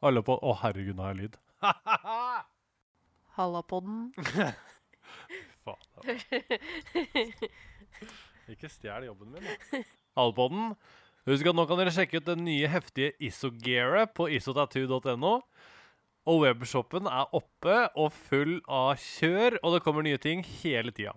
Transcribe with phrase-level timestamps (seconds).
[0.00, 1.34] Alle på Å, herregud, nå har jeg lyd.
[3.36, 4.10] Hallapodden.
[5.64, 6.20] Faen.
[8.50, 9.82] Ikke stjel jobben min, da.
[10.18, 10.72] Allpodden.
[11.28, 15.34] Husk at nå kan dere sjekke ut det nye heftige Isogearet på isotattoo.no.
[16.28, 21.14] Og webshoppen er oppe og full av kjør, og det kommer nye ting hele tida.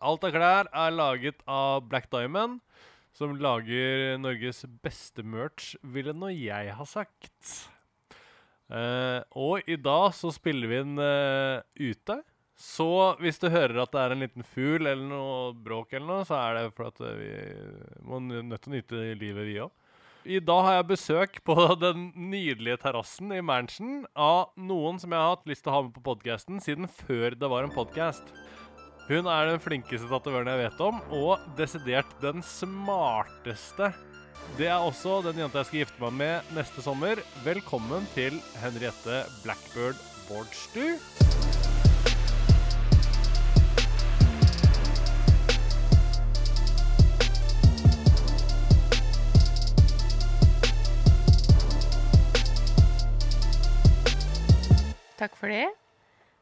[0.00, 2.60] Alt av klær er laget av Black Diamond,
[3.16, 7.54] som lager Norges beste merch, ville nå jeg ha sagt.
[8.70, 12.20] Uh, og i dag så spiller vi den uh, ute.
[12.60, 16.26] Så hvis du hører at det er en liten fugl eller noe bråk, eller noe,
[16.28, 17.30] så er det for at vi
[18.04, 19.72] må nødt til å nyte livet, vi òg.
[20.28, 25.22] I dag har jeg besøk på den nydelige terrassen i Manchen av noen som jeg
[25.22, 28.28] har hatt lyst til å ha med på podkasten siden før det var en podkast.
[29.10, 33.88] Hun er den flinkeste tatovøren jeg vet om, og desidert den smarteste.
[34.54, 37.18] Det er også den jenta jeg skal gifte meg med neste sommer.
[37.42, 39.98] Velkommen til Henriette Blackbird
[40.30, 40.94] Bårdstu.
[55.18, 55.66] Takk for det.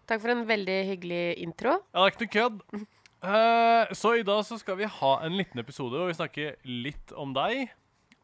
[0.08, 1.78] Takk for en veldig hyggelig intro.
[1.92, 2.86] Ja, det er ikke noe kødd.
[3.18, 7.12] Uh, så i dag så skal vi ha en liten episode hvor vi snakker litt
[7.12, 7.68] om deg.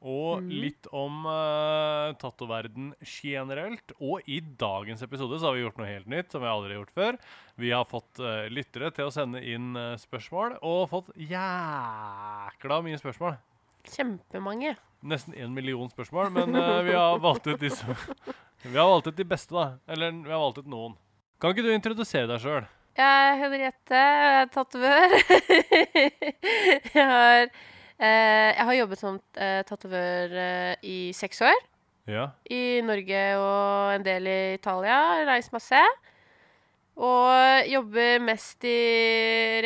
[0.04, 3.94] Og litt om uh, tattoverden generelt.
[4.04, 6.82] Og i dagens episode så har vi gjort noe helt nytt som vi aldri har
[6.82, 7.18] gjort før.
[7.60, 13.00] Vi har fått uh, lyttere til å sende inn uh, spørsmål, og fått jækla mye
[13.00, 13.40] spørsmål.
[13.84, 14.74] Kjempemange.
[15.04, 17.84] Nesten én million spørsmål, men eh, vi har valgt ut disse
[18.64, 19.76] Vi har valgt ut de beste, da.
[19.92, 20.94] Eller vi har valgt ut noen.
[21.44, 22.64] Kan ikke du introdusere deg sjøl?
[22.96, 25.14] Jeg er Henriette, og jeg er tatovør.
[26.94, 27.42] jeg, har,
[28.00, 31.60] eh, jeg har jobbet som eh, tatovør eh, i seks år.
[32.08, 32.24] Ja.
[32.48, 34.96] I Norge og en del i Italia.
[35.28, 35.82] Reist masse.
[36.96, 38.80] Og jobber mest i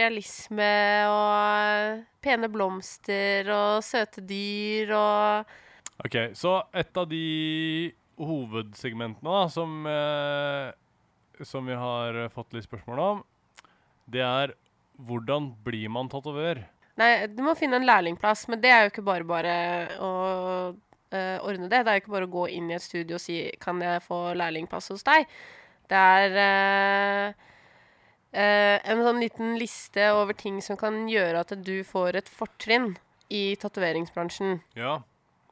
[0.03, 0.73] realisme
[1.15, 5.57] og pene blomster og søte dyr og
[6.03, 7.25] OK, så et av de
[8.19, 10.75] hovedsegmentene da, som, eh,
[11.47, 13.23] som vi har eh, fått litt spørsmål om,
[14.11, 14.55] det er
[14.99, 16.65] hvordan blir man tatovør?
[16.99, 19.53] Nei, du må finne en lærlingplass, men det er jo ikke bare bare
[20.03, 20.11] å
[20.75, 21.85] uh, ordne det.
[21.85, 24.03] Det er jo ikke bare å gå inn i et studio og si 'Kan jeg
[24.03, 25.29] få lærlingplass hos deg?'
[25.89, 27.29] Det er uh,
[28.35, 32.97] uh, en sånn liten liste over ting som kan gjøre at du får et fortrinn
[33.31, 34.61] i tatoveringsbransjen.
[34.75, 34.99] Ja.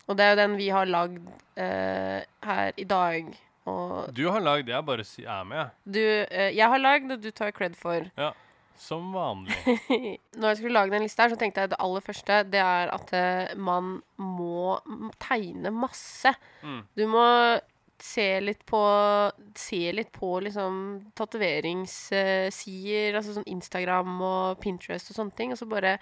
[0.09, 1.23] Og det er jo den vi har lagd
[1.57, 3.33] her i dag.
[3.67, 7.21] Og Du har lagd Jeg bare si, er med, du eh, Jeg har lagd, og
[7.23, 8.11] du tar cred for.
[8.17, 8.33] Ja.
[8.77, 9.57] Som vanlig.
[10.39, 12.91] Når jeg skulle lage den lista her, så tenkte jeg det aller første det er
[12.93, 14.77] at eh, man må
[15.23, 16.35] tegne masse.
[16.61, 16.83] Mm.
[16.99, 17.25] Du må
[18.03, 18.83] se litt på
[19.57, 25.67] Se litt på liksom tatoveringssider, altså sånn Instagram og Pinterest og sånne ting, og så
[25.71, 25.97] bare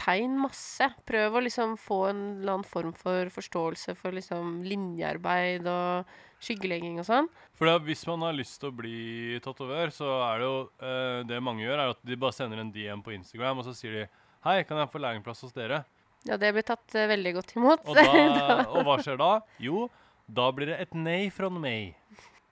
[0.00, 0.88] tegn masse.
[1.08, 6.98] Prøv å liksom få en eller annen form for forståelse for liksom linjearbeid og skyggelegging
[7.02, 7.30] og sånn.
[7.58, 11.18] For da, hvis man har lyst til å bli tatovør, så er det jo eh,
[11.28, 14.00] Det mange gjør, er at de bare sender en DM på Instagram, og så sier
[14.00, 14.06] de
[14.42, 15.84] Hei, kan jeg få lærlingplass hos dere?
[16.26, 17.84] Ja, det blir tatt eh, veldig godt imot.
[17.86, 19.32] Og, da, og hva skjer da?
[19.62, 19.86] Jo,
[20.26, 21.94] da blir det et nei fra meg.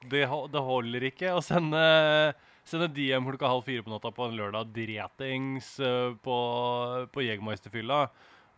[0.06, 1.82] Det, det holder ikke å sende,
[2.70, 6.36] sende DM klokka halv fire på natta på en lørdag dretings eh, på,
[7.12, 8.04] på Jegermeisterfylla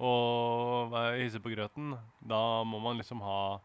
[0.02, 1.92] og hisse på grøten.
[2.26, 3.60] Da må man liksom ha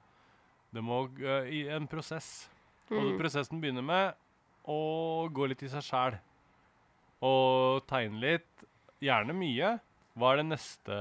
[0.75, 2.49] Det må uh, i en prosess.
[2.91, 3.17] Og Mm.
[3.19, 4.15] prosessen begynner med
[4.67, 6.17] å gå litt i seg sjæl.
[7.23, 8.65] Og tegne litt.
[9.01, 9.77] Gjerne mye.
[10.17, 10.97] Hva er det neste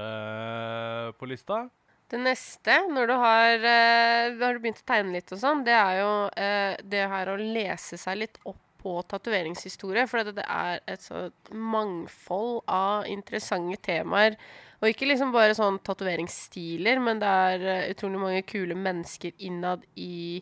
[1.19, 1.65] på lista?
[2.07, 5.75] Det neste, når du har, uh, når du begynt å tegne litt og sånn, det
[5.75, 10.05] er jo uh, det her å lese seg litt opp på tatoveringshistorie.
[10.07, 14.37] For det, er et sånt mangfold av interessante temaer.
[14.79, 19.83] Og ikke liksom bare sånn tatoveringsstiler, men det er eh, utrolig mange kule mennesker innad
[19.99, 20.39] i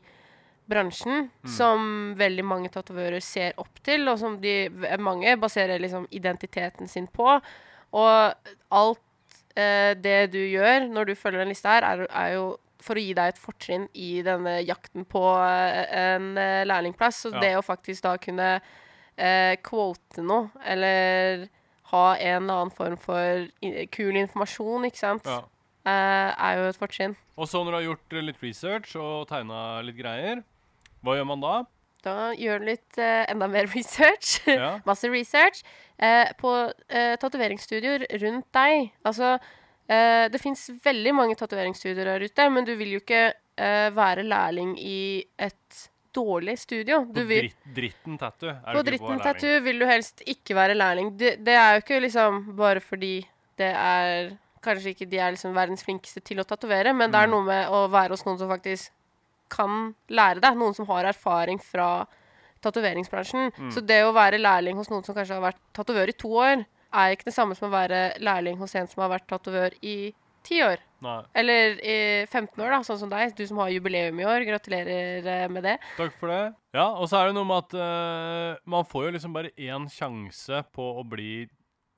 [0.65, 4.65] bransjen som veldig mange tatovører ser opp til, og som de
[4.97, 7.37] mange baserer liksom identiteten sin på.
[7.95, 12.47] Og alt eh, det du gjør når du følger den lista her, er, er jo
[12.85, 15.83] for å gi deg et fortrinn i denne jakten på eh,
[16.13, 17.23] en eh, lærlingplass.
[17.25, 17.41] Så Ja.
[17.43, 18.49] det å faktisk da kunne
[19.17, 21.47] eh, quote noe, eller
[21.91, 23.45] ha en eller annen form for
[23.93, 25.41] kul informasjon, ikke sant, Ja.
[25.85, 27.15] eh, er jo et fortrinn.
[27.37, 30.43] Og så når du har gjort eh, litt research og tegna litt greier,
[31.03, 31.55] hva gjør man da?
[32.05, 34.39] Da gjør du litt eh, enda mer research.
[34.47, 34.79] Ja.
[34.85, 35.63] Masse research
[35.97, 36.51] eh, på
[36.89, 38.91] eh, tatoveringsstudioer rundt deg.
[39.05, 39.37] Altså,
[39.87, 44.23] eh, det fins veldig mange tatoveringsstudioer der ute, men du vil jo ikke uh, være
[44.23, 45.83] lærling i et
[46.15, 47.01] dårlig studio.
[47.11, 50.77] På vil, dritt, dritten tattoo er på du dritten tattoo vil du helst ikke være
[50.77, 51.11] lærling.
[51.19, 53.17] Det, det er jo ikke liksom bare fordi
[53.59, 54.33] det er
[54.65, 57.33] Kanskje ikke de er liksom verdens flinkeste til å tatovere, men det er Mm.
[57.35, 58.89] noe med å være hos noen som faktisk
[59.47, 60.55] kan lære deg.
[60.57, 62.07] Noen som har erfaring fra
[62.65, 63.51] tatoveringsbransjen.
[63.53, 63.71] Mm.
[63.71, 66.65] Så det å være lærling hos noen som kanskje har vært tatovør i to år,
[67.01, 70.13] er ikke det samme som å være lærling hos en som har vært tatovør i
[70.45, 70.81] ti år.
[71.05, 73.33] Nei, Eller i 15 år, da, sånn som deg.
[73.37, 74.45] Du som har jubileum i år.
[74.47, 75.75] Gratulerer eh, med det.
[75.97, 76.41] takk for det.
[76.75, 79.89] Ja, og så er det noe med at uh, man får jo liksom bare én
[79.91, 81.45] sjanse på å bli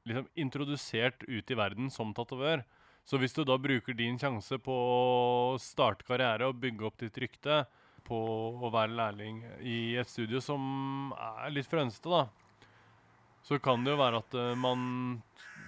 [0.07, 2.63] liksom introdusert ut i verden som tatovør.
[3.07, 7.19] Så hvis du da bruker din sjanse på å starte karriere og bygge opp ditt
[7.23, 7.61] rykte
[8.07, 8.17] på
[8.63, 12.25] å være lærling i et studio som er litt frønsete, da,
[13.47, 15.23] så kan det jo være at uh, man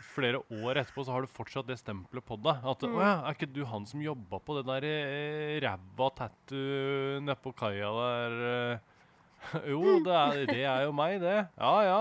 [0.09, 2.59] flere år etterpå så har du fortsatt det stempelet på deg.
[2.67, 2.95] At Mm.
[2.97, 7.37] 'Å ja, er ikke du han som jobba på det der eh, ræva tattoo nede
[7.39, 8.79] på kaia der?' eh?»
[9.71, 11.47] jo, det er, det er jo meg, det.
[11.55, 11.99] Ja, ja.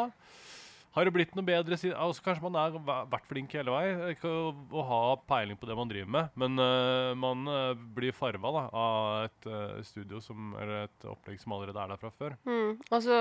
[0.99, 4.33] Har det blitt noe bedre siden altså, Kanskje man har vært flink hele å,
[4.75, 9.29] å ha peiling på det man driver med, men uh, man uh, blir farva av
[9.29, 12.35] et uh, studio som, eller et opplegg som allerede er der fra før.
[12.49, 12.81] Mm.
[12.91, 13.21] Altså,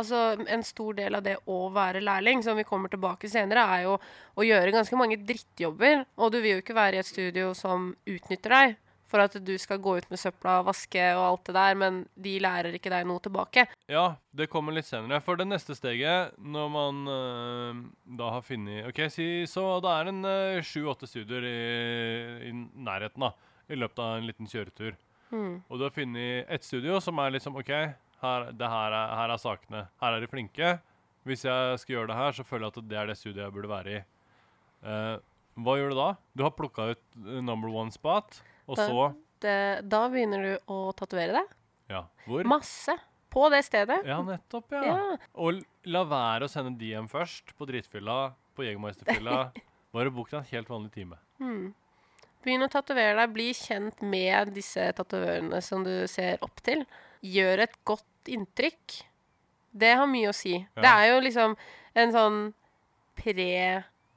[0.00, 3.84] altså, en stor del av det å være lærling, som vi kommer tilbake senere, er
[3.84, 3.98] jo
[4.38, 6.06] å gjøre ganske mange drittjobber.
[6.16, 8.78] Og du vil jo ikke være i et studio som utnytter deg
[9.08, 12.34] for at du skal gå ut med søpla, vaske og alt det der, men de
[12.44, 13.64] lærer ikke deg noe tilbake.
[13.90, 14.06] Ja,
[14.36, 15.22] det kommer litt senere.
[15.24, 17.82] For det neste steget, når man øh,
[18.20, 21.60] da har funnet OK, si så det er en eh, sju-åtte studier i,
[22.50, 23.32] i nærheten, da.
[23.68, 24.94] I løpet av en liten kjøretur.
[25.28, 25.56] Mm.
[25.68, 27.72] Og du har funnet ett studio som er liksom OK,
[28.22, 29.82] her, det her, er, her er sakene.
[30.02, 30.76] Her er de flinke.
[31.28, 33.54] Hvis jeg skal gjøre det her, så føler jeg at det er det studioet jeg
[33.54, 34.04] burde være i.
[34.78, 35.16] Uh,
[35.64, 36.08] hva gjør du da?
[36.38, 37.02] Du har plukka ut
[37.42, 41.52] number one spot, og Da- så Det, da begynner du å tatovere deg.
[41.88, 42.04] Ja.
[42.26, 42.44] Hvor?
[42.44, 42.96] Masse.
[43.30, 44.00] På det stedet.
[44.08, 44.82] Ja, nettopp, ja.
[44.84, 45.16] Ja.
[45.36, 49.52] Og la være å sende DM først, på dritfylla, på Jegermeisterfylla.
[49.94, 51.18] Bare bok deg en helt vanlig time.
[51.40, 51.74] Mm.
[52.44, 53.32] Begynn å tatovere deg.
[53.34, 56.84] Bli kjent med disse tatovørene som du ser opp til.
[57.22, 59.02] Gjør et godt inntrykk.
[59.78, 60.56] Det har mye å si.
[60.58, 60.82] Ja.
[60.82, 61.56] Det er jo liksom
[61.94, 62.40] en sånn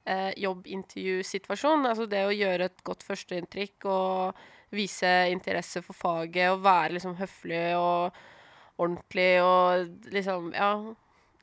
[0.05, 1.85] pre-jobbintervjusituasjon.
[1.85, 4.35] altså det å gjøre et godt førsteinntrykk og
[4.71, 8.13] vise interesse for faget og være liksom høflig og
[8.81, 10.73] ordentlig og liksom Ja.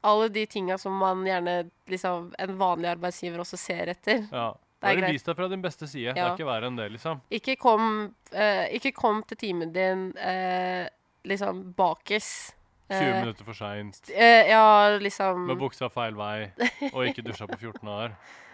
[0.03, 4.29] Alle de tinga som man gjerne liksom En vanlig arbeidsgiver også ser etter.
[4.33, 4.53] Ja.
[4.81, 5.11] Det er greit.
[5.13, 6.13] vis deg fra din beste side.
[6.15, 7.21] Det er ikke verre enn det, liksom.
[7.35, 10.87] Ikke kom, eh, ikke kom til timen din eh,
[11.27, 12.53] liksom bakis.
[12.89, 16.53] 20 Eh, minutter for seint, eh, ja, liksom med buksa feil vei,
[16.93, 18.15] og ikke dusja på 14 år.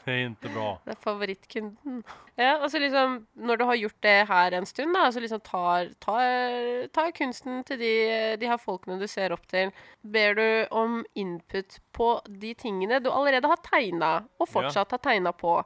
[0.06, 0.68] Det er ikke bra.
[0.86, 1.98] Det er favorittkunden.
[2.40, 5.90] Ja, altså liksom, når du har gjort det her en stund, da, så liksom tar,
[6.00, 7.92] tar, tar kunsten til de,
[8.40, 9.74] de her folkene du ser opp til.
[10.00, 15.34] Ber du om input på de tingene du allerede har tegna, og fortsatt har tegna
[15.36, 15.58] på.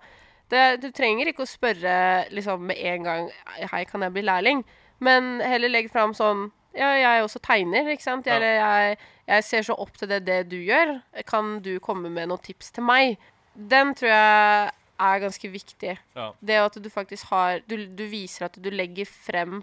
[0.51, 1.95] Det, du trenger ikke å spørre
[2.35, 3.31] liksom med en gang
[3.71, 4.61] Hei, kan jeg bli lærling?
[5.01, 8.29] Men heller legg fram sånn Ja, jeg også tegner, ikke sant?
[8.29, 8.99] Eller jeg,
[9.31, 10.99] jeg ser så opp til det, det du gjør.
[11.25, 13.17] Kan du komme med noen tips til meg?
[13.55, 14.73] Den tror jeg
[15.05, 15.95] er ganske viktig.
[16.17, 16.33] Ja.
[16.41, 19.63] Det at du faktisk har Du, du viser at du legger frem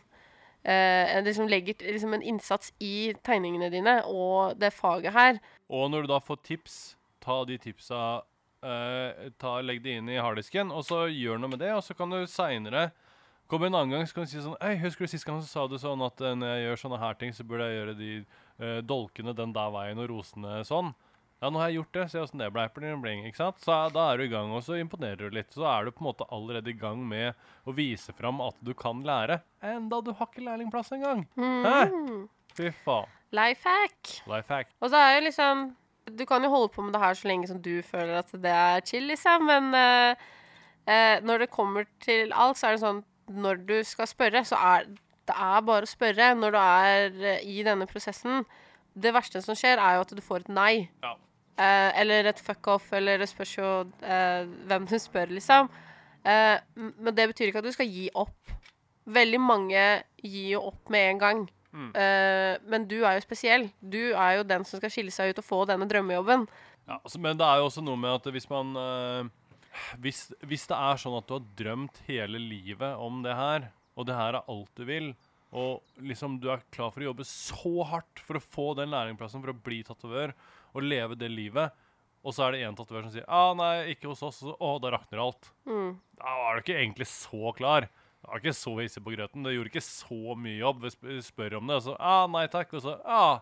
[0.63, 5.39] eh, liksom legger liksom en innsats i tegningene dine og det faget her.
[5.69, 8.21] Og når du da får tips, ta de tipsa
[8.63, 11.73] eh, ta, Legg de inn i harddisken, og så gjør noe med det.
[11.75, 12.91] Og så kan du seinere
[13.51, 15.49] komme en annen gang så kan du si sånn Hei, husker du sist gang så
[15.49, 17.95] sa du sånn at eh, når jeg gjør sånne her ting, så burde jeg gjøre
[17.99, 20.93] de eh, dolkene den der veien og rosene sånn.
[21.41, 22.03] Ja, nå har jeg gjort det.
[22.11, 22.67] Se åssen det ble.
[22.75, 23.63] Bling, bling, ikke sant?
[23.63, 25.49] Så da er du i gang, og så imponerer du litt.
[25.55, 27.33] Så er du på en måte allerede i gang med
[27.65, 29.39] å vise fram at du kan lære.
[29.65, 31.25] Enda du har ikke lærlingplass engang.
[31.41, 32.27] Mm.
[32.57, 33.09] Fy faen.
[33.33, 34.11] Life hack.
[34.29, 34.69] Life hack.
[34.83, 35.69] Og så er jo liksom
[36.11, 38.51] Du kan jo holde på med det her så lenge som du føler at det
[38.51, 40.17] er chill, liksom, men uh,
[40.89, 44.59] uh, når det kommer til alt, så er det sånn Når du skal spørre, så
[44.59, 44.89] er
[45.29, 48.43] det er bare å spørre når du er uh, i denne prosessen.
[48.93, 50.73] Det verste som skjer, er jo at du får et nei.
[51.05, 51.13] Ja.
[51.61, 53.69] Eh, eller et fuck off, eller det spørs jo
[54.01, 55.69] eh, hvem du spør, liksom.
[56.25, 58.53] Eh, men det betyr ikke at du skal gi opp.
[59.11, 59.83] Veldig mange
[60.21, 61.43] gir jo opp med en gang.
[61.71, 61.91] Mm.
[61.95, 63.69] Eh, men du er jo spesiell.
[63.79, 66.47] Du er jo den som skal skille seg ut og få denne drømmejobben.
[66.87, 69.29] Ja, altså, men det er jo også noe med at hvis man eh,
[70.03, 74.07] hvis, hvis det er sånn at du har drømt hele livet om det her, og
[74.07, 75.11] det her er alt du vil,
[75.51, 79.43] og liksom du er klar for å jobbe så hardt for å få den lærlingplassen
[79.43, 80.31] for å bli tatovør
[80.71, 81.73] og leve det livet,
[82.21, 84.93] og så er det en tatoverer som sier ah, nei, ikke hos oss, å, da
[84.93, 85.51] rakner alt.
[85.65, 85.95] Mm.
[86.21, 87.87] Da var du ikke egentlig så klar.
[88.21, 89.45] Da var ikke så hissig på grøten.
[89.45, 90.85] Det gjorde ikke så mye jobb.
[91.01, 92.75] Vi spør om det, og så ah, nei takk.
[92.77, 93.41] Og så ah,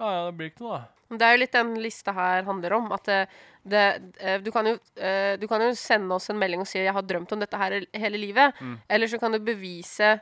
[0.00, 0.96] ja, ja, det blir ikke noe, da.
[1.10, 2.90] Det er jo litt den lista her handler om.
[2.94, 3.20] At det,
[3.66, 3.84] det,
[4.22, 6.94] eh, du, kan jo, eh, du kan jo sende oss en melding og si 'jeg
[6.94, 8.54] har drømt om dette her hele livet'.
[8.60, 8.76] Mm.
[8.88, 10.20] Eller så kan du bevise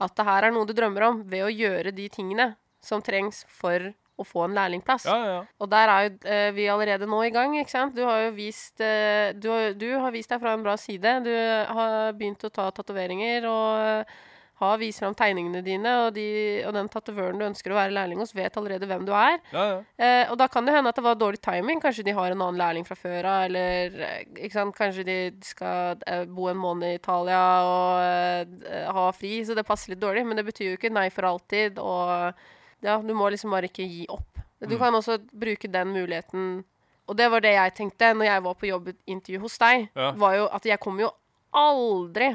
[0.00, 3.44] at det her er noe du drømmer om, ved å gjøre de tingene som trengs
[3.48, 5.08] for å få en lærlingplass.
[5.10, 5.38] Ja, ja.
[5.58, 7.96] Og der er jo eh, vi allerede nå i gang, ikke sant?
[7.96, 11.16] Du har jo vist eh, du, du har vist deg fra en bra side.
[11.26, 14.14] Du har begynt å ta tatoveringer og eh,
[14.62, 16.26] har vist fram tegningene dine, og, de,
[16.66, 19.40] og den tatovøren du ønsker å være lærling hos, vet allerede hvem du er.
[19.50, 19.80] ja, ja.
[19.98, 21.82] Eh, og da kan det hende at det var dårlig timing.
[21.82, 24.54] Kanskje de har en annen lærling fra før av, eller eh?
[24.78, 29.66] Kanskje de skal eh, bo en måned i Italia og eh, ha fri, så det
[29.66, 30.24] passer litt dårlig.
[30.28, 32.38] Men det betyr jo ikke nei for alltid, og
[32.84, 34.38] ja, du må liksom bare ikke gi opp.
[34.64, 34.78] Du Mm.
[34.80, 36.64] kan også bruke den muligheten
[37.06, 39.90] Og det var det jeg tenkte når jeg var på jobbintervju hos deg.
[39.94, 40.12] Ja.
[40.16, 41.10] var jo at jeg kommer jo
[41.52, 42.30] aldri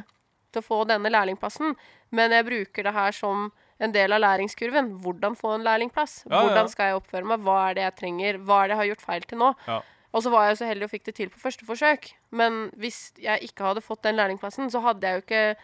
[0.53, 1.75] til å få denne lærlingplassen,
[2.11, 4.91] men jeg bruker det her som en del av læringskurven.
[5.01, 6.23] Hvordan få en lærlingplass?
[6.29, 6.41] Ja.
[6.43, 7.39] Hvordan skal jeg oppføre meg?
[7.45, 8.37] Hva er det jeg trenger?
[8.45, 9.49] Hva er det jeg har gjort feil til nå?
[9.67, 9.81] Ja.
[10.13, 12.11] Og så var jeg så heldig og fikk det til på første forsøk.
[12.31, 15.55] Men hvis jeg ikke hadde fått den lærlingplassen, så hadde jeg jo ikke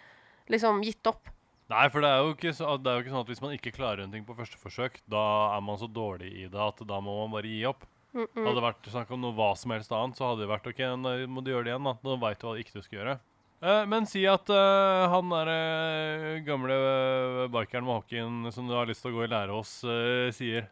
[0.54, 1.30] liksom gitt opp.
[1.72, 3.54] Nei, for det er, jo ikke så, det er jo ikke sånn at hvis man
[3.56, 6.84] ikke klarer en ting på første forsøk, da er man så dårlig i det at
[6.86, 7.88] da må man bare gi opp.
[8.16, 10.84] Hadde det vært snakk om noe hva som helst annet, så hadde det vært OK,
[11.02, 11.96] nå må du gjøre det igjen, da.
[12.06, 13.16] Nå veit du hva du ikke skal gjøre.
[13.66, 18.76] Eh, men si at eh, han der eh, gamle uh, barkeren med hockeyen som du
[18.78, 20.70] har lyst til å gå i lære hos, eh, sier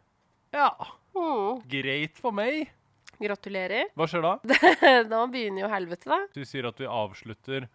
[0.53, 0.69] Ja,
[1.71, 2.69] greit for meg.
[3.23, 3.89] Gratulerer.
[3.97, 4.33] Hva skjer da?
[5.12, 6.19] da begynner jo helvete, da.
[6.35, 7.67] Du sier at vi avslutter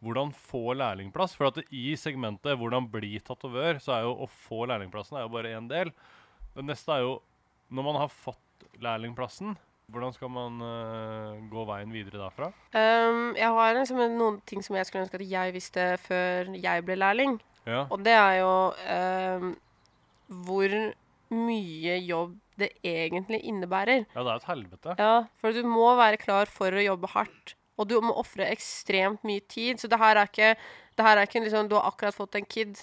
[0.00, 1.36] hvordan få lærlingplass.
[1.36, 5.34] For at i segmentet 'hvordan bli tatovør', så er jo å få lærlingplassen er jo
[5.34, 5.92] bare én del.
[6.54, 7.20] Det neste er jo
[7.70, 9.56] når man har fått lærlingplassen,
[9.90, 12.50] hvordan skal man uh, gå veien videre derfra?
[12.74, 16.84] Um, jeg har liksom noen ting som jeg skulle ønske at jeg visste før jeg
[16.86, 17.38] ble lærling.
[17.66, 17.86] Ja.
[17.90, 19.56] Og det er jo um,
[20.46, 20.76] hvor
[21.30, 24.04] mye jobb det egentlig innebærer.
[24.14, 24.94] ja, det er et helvete.
[24.98, 27.54] Ja, for du må være klar for å jobbe hardt.
[27.80, 29.80] Og du må ofre ekstremt mye tid.
[29.80, 30.54] Så det her er ikke,
[30.96, 32.82] det her er ikke liksom Du har akkurat fått en kid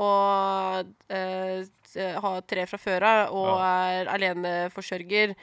[0.00, 1.64] og eh,
[2.24, 5.34] har tre fra før av og er aleneforsørger.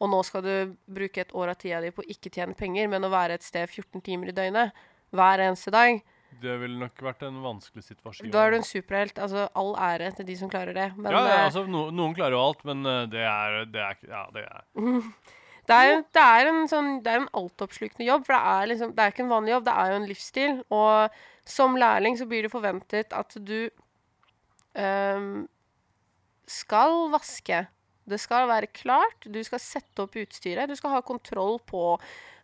[0.00, 0.54] Og nå skal du
[0.88, 3.44] bruke et år av tida di på å ikke tjene penger, men å være et
[3.44, 4.72] sted 14 timer i døgnet
[5.12, 6.00] hver eneste dag.
[6.40, 8.30] Det ville nok vært en vanskelig situasjon.
[8.32, 9.18] Da er du en superhelt.
[9.20, 10.86] Altså, all ære til de som klarer det.
[10.96, 13.84] Men ja, ja, eh, altså, no, noen klarer jo alt, men eh, det er, det
[13.84, 14.64] er Ja, det er
[15.68, 19.12] Det er, det er en sånn en altoppslukende jobb, for det er liksom Det er
[19.12, 20.56] ikke en vanlig jobb, det er jo en livsstil.
[20.74, 23.70] Og som lærling så blir det forventet at du
[24.78, 25.44] um,
[26.50, 27.64] skal vaske.
[28.10, 29.26] Det skal være klart.
[29.26, 30.70] Du skal sette opp utstyret.
[30.70, 31.84] Du skal ha kontroll på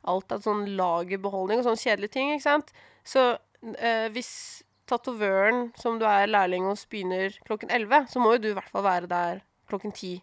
[0.06, 2.70] alt av sånn lagerbeholdning og sånne kjedelige ting, ikke sant.
[3.06, 4.30] Så uh, hvis
[4.86, 8.70] tatovøren som du er lærling hos, begynner klokken 11, så må jo du i hvert
[8.70, 10.20] fall være der klokken 10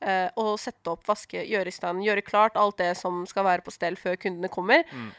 [0.00, 3.64] eh, og sette opp, vaske, gjøre i stand, gjøre klart alt det som skal være
[3.66, 4.84] på stell før kundene kommer.
[4.92, 5.10] Mm.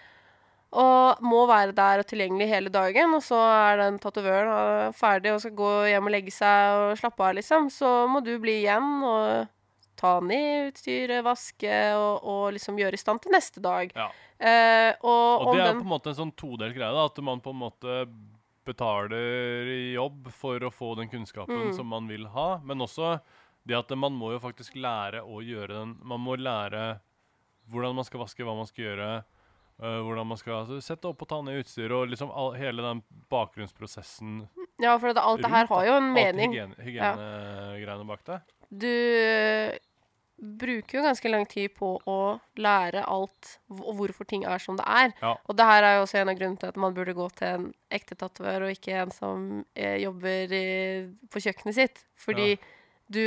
[0.80, 5.32] Og må være der og tilgjengelig hele dagen, og så er den tatovøren eh, ferdig
[5.34, 7.72] og skal gå hjem og legge seg og slappe av, liksom.
[7.74, 9.48] Så må du bli igjen og
[10.00, 13.90] ta ned utstyret, vaske og, og liksom gjøre i stand til neste dag.
[13.98, 14.12] Ja.
[14.40, 17.42] Eh, og, Og det er på en måte en sånn todelt greie, da, at man
[17.44, 17.98] på en måte
[18.70, 21.74] betaler jobb for å få den kunnskapen Mm.
[21.76, 23.18] som man vil ha, men også
[23.70, 27.00] det at man må jo faktisk lære å gjøre den Man må lære
[27.70, 29.10] hvordan man skal vaske, hva man skal gjøre,
[29.80, 32.84] Uh, hvordan man skal altså, sette opp og ta ned utstyr, og liksom all, hele
[32.84, 33.00] den
[33.32, 34.42] bakgrunnsprosessen
[34.84, 36.58] Ja, for det, alt det her har jo en mening.
[36.60, 37.96] Alt hygiene- ja.
[38.10, 38.42] bak det.
[38.68, 38.92] Du
[40.60, 42.18] bruker jo ganske lang tid på å
[42.60, 45.14] lære alt og hvorfor ting er som det er.
[45.22, 45.34] Ja.
[45.48, 47.48] Og det her er jo også en av grunnene til at man burde gå til
[47.48, 50.68] en ekte tatovør, og ikke en som eh, jobber i,
[51.32, 52.04] på kjøkkenet sitt.
[52.20, 52.58] Fordi
[53.12, 53.24] du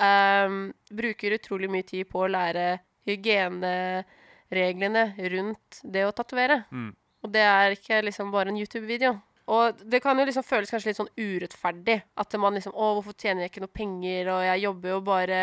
[0.00, 6.64] ehm, bruker utrolig mye tid på å lære hygienereglene rundt det å tatovere.
[6.72, 6.92] Mm.
[7.24, 9.12] Og det er ikke liksom bare en YouTube-video.
[9.52, 11.98] Og det kan jo liksom føles kanskje litt sånn urettferdig.
[12.16, 15.40] At man liksom Å, hvorfor tjener jeg ikke noe penger, og jeg jobber jo bare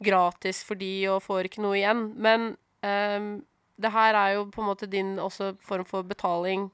[0.00, 2.06] gratis for de og får ikke noe igjen.
[2.16, 2.40] Men
[2.80, 3.44] um,
[3.80, 6.70] det her er jo på en måte din også form for betaling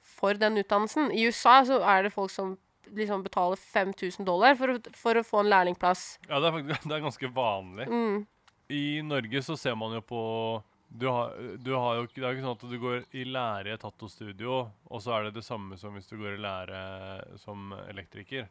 [0.00, 1.12] for den utdannelsen.
[1.12, 2.56] I USA så er det folk som
[2.96, 6.18] liksom betale 5000 dollar for å, for å få en lærlingplass.
[6.28, 7.86] Ja, det er faktisk det er ganske vanlig.
[7.88, 8.26] Mm.
[8.68, 10.22] I Norge så ser man jo på
[10.88, 13.24] du har, du har jo ikke, Det er jo ikke sånn at du går i
[13.28, 16.40] lære i et tattostudio, og så er det det samme som hvis du går i
[16.40, 16.78] lære
[17.42, 18.46] som elektriker.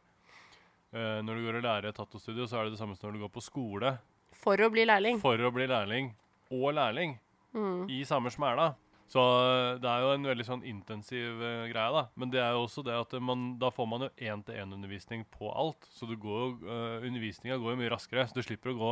[0.94, 3.10] Uh, når du går i lære i et tattostudio, så er det det samme som
[3.10, 3.96] når du går på skole
[4.38, 5.18] For å bli lærling.
[5.20, 6.14] for å bli lærling
[6.54, 7.18] og lærling
[7.58, 7.88] Mm.
[7.90, 8.76] i samme smæla.
[9.12, 12.04] Så eh, det er jo en veldig sånn intensiv uh, greie, da.
[12.20, 15.88] Men det er jo også det at man, da får man jo én-til-én-undervisning på alt.
[15.96, 18.28] Så du går uh, undervisninga går jo mye raskere.
[18.28, 18.92] Så du slipper å gå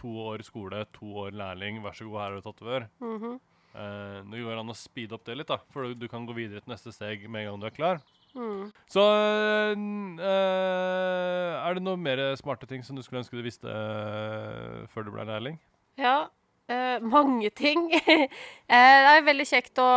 [0.00, 2.82] to år skole, to år lærling, vær så god, her er du tatovør.
[3.04, 3.36] Mm -hmm.
[3.74, 6.32] uh, det går an å speede opp det litt, da, for du, du kan gå
[6.32, 8.00] videre til neste steg med en gang du er klar.
[8.34, 8.72] Mm.
[8.86, 9.00] Så
[11.66, 13.68] Er det noen mer smarte ting som du skulle ønske du visste
[14.94, 15.58] før du ble lærling?
[15.98, 16.30] Ja,
[16.70, 17.88] eh, mange ting.
[17.92, 18.26] uh,
[18.70, 19.88] det er veldig kjekt å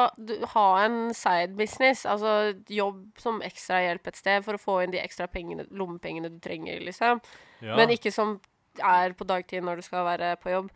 [0.56, 5.02] ha en side business, altså jobb som ekstrahjelp et sted for å få inn de
[5.04, 7.22] ekstra pengene, lommepengene du trenger, liksom.
[7.62, 7.78] Ja.
[7.80, 8.38] Men ikke som
[8.82, 10.70] er på dagtid når du skal være på jobb.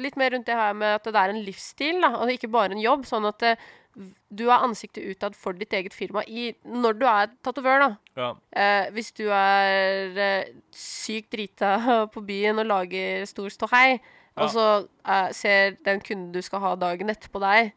[0.00, 2.72] Litt mer rundt det her med at det er en livsstil, da, og ikke bare
[2.72, 3.04] en jobb.
[3.08, 3.66] Sånn at eh,
[4.32, 7.90] du er ansiktet utad for ditt eget firma i, når du er tatovør, da.
[8.16, 8.30] ja.
[8.56, 11.76] Eh, hvis du er eh, sykt drita
[12.14, 14.00] på byen og lager stor ståhei.
[14.36, 14.66] Og så
[15.08, 17.72] uh, ser den kunden du skal ha dagen etterpå deg,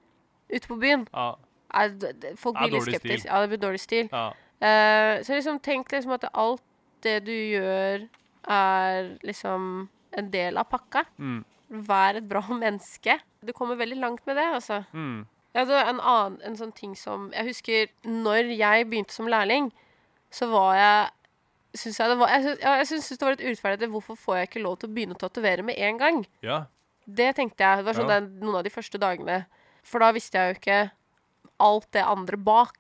[0.54, 1.36] ute på byen Ja.
[1.74, 1.90] er,
[2.38, 3.28] Folk blir litt skeptiske.
[3.28, 4.10] Ja, det blir dårlig stil.
[4.12, 4.32] ja.
[4.62, 6.62] Eh, så liksom tenk liksom at alt
[7.04, 8.06] det du gjør,
[8.48, 11.04] er liksom en del av pakka.
[11.20, 11.44] Mm.
[11.86, 13.20] Vær et bra menneske.
[13.46, 14.84] Du kommer veldig langt med det, altså.
[14.94, 15.26] Mm.
[15.54, 19.72] Ja, det en annen en sånn ting som Jeg husker når jeg begynte som lærling,
[20.32, 21.12] så var jeg
[21.76, 23.90] Syns jeg det var Jeg, syns- jeg syns det var litt urettferdig.
[23.92, 26.26] Hvorfor får jeg ikke lov til å begynne å tatovere med en gang?
[26.42, 26.66] ja.
[27.08, 27.78] Det tenkte jeg.
[27.78, 28.20] Det var sånn Ja.
[28.20, 29.46] den, noen av de første dagene.
[29.84, 30.92] For da visste jeg jo ikke
[31.60, 32.80] alt det andre bak.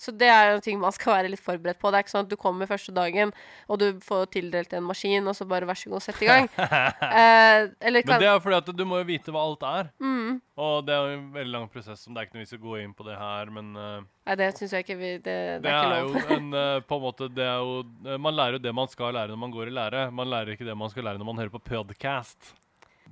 [0.00, 1.90] Så det er jo ting man skal være litt forberedt på.
[1.90, 3.32] Det er ikke sånn at du kommer første dagen,
[3.68, 6.48] og du får tildelt en maskin, og så bare vær så god, sett i gang.
[6.58, 9.90] eh, eller Men det er fordi at du må jo vite hva alt er.
[10.00, 12.56] mm, Og det er jo en veldig lang prosess som det er ikke noe vits
[12.56, 14.00] i å gå inn på det her, men uh...
[14.30, 16.16] Nei, det syns jeg ikke vi Det, det, det er ikke lov.
[16.16, 18.90] jo en uh, På en måte Det er jo øh, Man lærer jo det man
[18.92, 20.02] skal lære når man går i lære.
[20.14, 22.52] Man lærer ikke det man skal lære når man hører på podcast.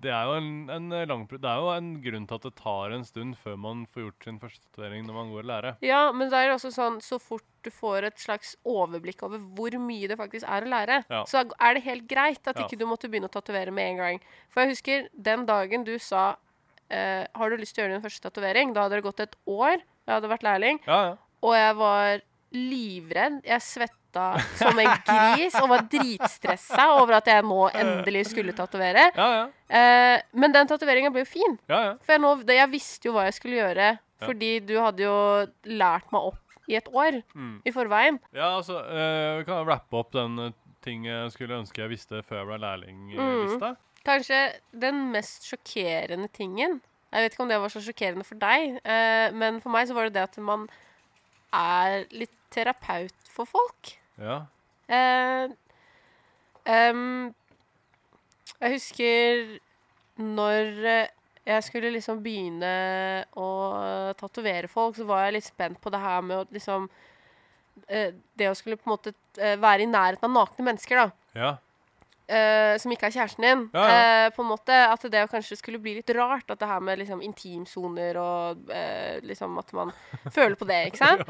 [0.00, 2.92] Det er jo en, en lang Det er jo en grunn til at det tar
[2.94, 5.76] en stund før man får gjort sin første tatovering når man går og lærer.
[5.82, 9.74] Ja, men det er også sånn så fort du får et slags overblikk over hvor
[9.82, 11.24] mye det faktisk er å lære, Ja.
[11.26, 12.64] så er det helt greit at Ja.
[12.66, 14.20] ikke du måtte begynne å tatovere med en gang.
[14.48, 16.36] For jeg husker den dagen du sa
[16.90, 18.72] eh, Har du lyst til å gjøre din første tatovering?
[18.72, 19.82] Da hadde det gått et år.
[20.06, 21.16] Jeg hadde vært lærling, Ja, ja.
[21.42, 22.20] og jeg var
[22.52, 23.42] livredd.
[23.44, 23.60] Jeg
[24.08, 29.10] svetta som en gris og var dritstressa over at jeg nå endelig skulle tatovere.
[29.16, 29.46] Ja, ja.
[29.68, 31.58] Eh, men den tatoveringa ble jo fin.
[31.68, 31.94] ja, ja.
[32.02, 36.08] For jeg, nå, jeg visste jo hva jeg skulle gjøre, fordi du hadde jo lært
[36.12, 37.62] meg opp i et år Mm.
[37.64, 38.18] i forveien.
[38.34, 38.80] Ja, altså,
[39.38, 40.52] vi kan rappe opp den øh,
[40.84, 42.98] ting jeg skulle ønske jeg visste før jeg ble lærling.
[43.16, 43.76] Mm.
[44.04, 44.40] Kanskje
[44.72, 46.80] den mest sjokkerende tingen
[47.12, 49.94] Jeg vet ikke om det var så sjokkerende for deg, eh, men for meg så
[49.96, 50.66] var det det at man
[51.56, 53.94] er litt terapeut for folk.
[54.18, 54.38] Ja.
[54.88, 55.50] Eh,
[56.64, 57.02] em,
[58.58, 59.58] jeg husker
[60.18, 61.12] når eh,
[61.48, 62.72] jeg skulle liksom begynne
[63.38, 63.48] å
[64.18, 66.88] tatovere folk, så var jeg litt spent på det her med å liksom
[67.86, 71.08] eh, Det å skulle på en måte eh, være i nærheten av nakne mennesker, da.
[71.38, 71.54] ja.
[72.28, 73.64] Eh, som ikke er kjæresten din.
[73.74, 73.98] Ja, ja.
[74.28, 76.48] Uh, på en måte At det kanskje skulle bli litt rart.
[76.50, 79.92] At det her med liksom intimsoner og uh, liksom at man
[80.36, 81.22] føler på det, ikke sant?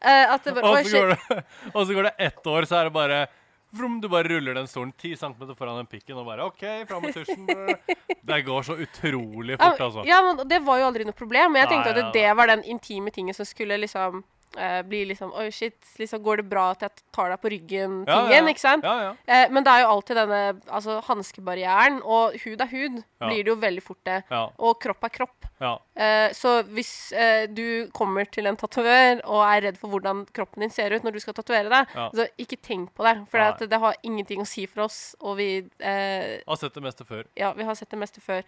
[0.00, 1.44] Eh, at bare, Og så går det,
[1.76, 3.26] og så går det ett år, så er det bare
[3.70, 7.04] Vrom, du bare ruller den stolen 10 cm foran den pikken og bare OK, fram
[7.04, 7.46] med tusjen.
[8.30, 10.02] Det går så utrolig fort, altså.
[10.08, 11.52] Ja, men det var jo aldri noe problem.
[11.54, 14.24] Men jeg tenkte Nei, at det var den intime tingen som skulle liksom
[14.58, 18.30] eh, blir liksom Oi, shit, liksom går det bra at jeg tar deg på ryggen-tingen,
[18.32, 18.46] Ja, ja.
[18.50, 18.84] ikke sant?
[18.84, 19.12] Ja, ja.
[19.26, 23.52] Eh, men det er jo alltid denne altså, hanskebarrieren, og hud er hud, blir det
[23.52, 24.18] jo veldig fort det.
[24.58, 25.46] Og kropp er kropp.
[25.60, 25.76] ja.
[26.00, 30.64] Eh, så hvis eh, du kommer til en tatovør og er redd for hvordan kroppen
[30.64, 33.16] din ser ut når du skal tatovere deg, så ikke tenk på det.
[33.30, 37.04] For det har ingenting å si for oss, og vi eh, Har sett det meste
[37.04, 37.26] før.
[37.36, 38.42] Ja, vi har sett det meste før.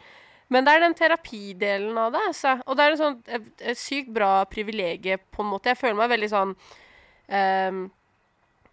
[0.53, 2.55] Men det er den terapidelen av det, altså.
[2.67, 5.73] Og det er en sånn sykt bra privilegium, på en måte.
[5.73, 7.83] Jeg føler meg veldig sånn um,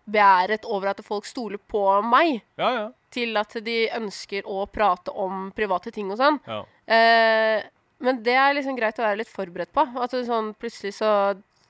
[0.10, 2.40] beæret over at folk stoler på meg.
[2.60, 2.88] Ja, ja.
[3.14, 6.42] Til at de ønsker å prate om private ting og sånn.
[6.48, 6.64] ja.
[6.90, 7.68] Uh,
[8.00, 9.84] men det er liksom greit å være litt forberedt på.
[10.00, 11.10] At sånn plutselig så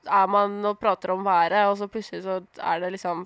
[0.06, 3.26] er man og prater om været, og så plutselig så er det liksom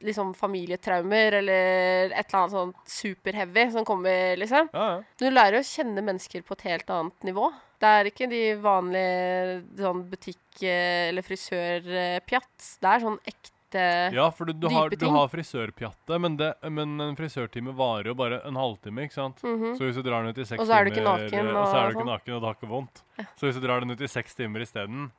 [0.00, 4.68] liksom familietraumer eller et eller annet sånn superheavy som kommer, liksom.
[4.72, 5.02] ja, ja.
[5.18, 7.50] Du lærer jo å kjenne mennesker på et helt annet nivå.
[7.80, 12.66] Det er ikke de vanlige sånn butikk- eller frisørpjatt.
[12.80, 16.96] Det er sånn ekte Ja, for du, du, har, du har frisørpjatte, men, det, men
[17.00, 19.42] en frisørtime varer jo bare en halvtime, ikke sant?
[19.46, 19.76] Mhm.
[19.78, 21.22] Så hvis du drar den ut i seks timer Og så er du ikke naken,
[21.22, 22.34] Og og ikke sånn.
[22.34, 23.02] og det har ikke vondt.
[23.38, 25.10] Så hvis du drar den ut i seks timer isteden,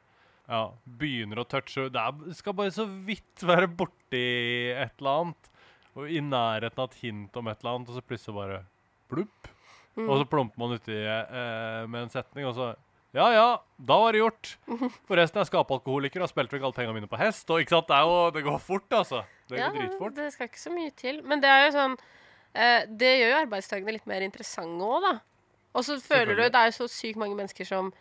[0.52, 0.66] ja,
[1.00, 4.26] begynner å touche Det er, skal bare så vidt være borti
[4.76, 5.50] et eller annet.
[5.96, 8.62] Og i nærheten av et hint om et eller annet, og så plutselig bare
[9.12, 9.50] plupp.
[9.98, 10.08] Mm.
[10.08, 12.72] Og så plumper man uti eh, med en setning, og så
[13.12, 14.54] Ja ja, da var det gjort.
[15.10, 17.50] Forresten, jeg er skapalkoholiker og har spilt vekk alle pengene mine på hest.
[17.52, 19.26] Og ikke sant, det, jo, det går fort, altså.
[19.52, 20.16] Det går dritfort.
[20.16, 21.20] det skal ikke så mye til.
[21.28, 21.98] Men det er jo sånn
[22.56, 25.18] eh, Det gjør jo arbeidsdagene litt mer interessante òg, da.
[25.76, 27.92] Og så føler du det er jo så sykt mange mennesker som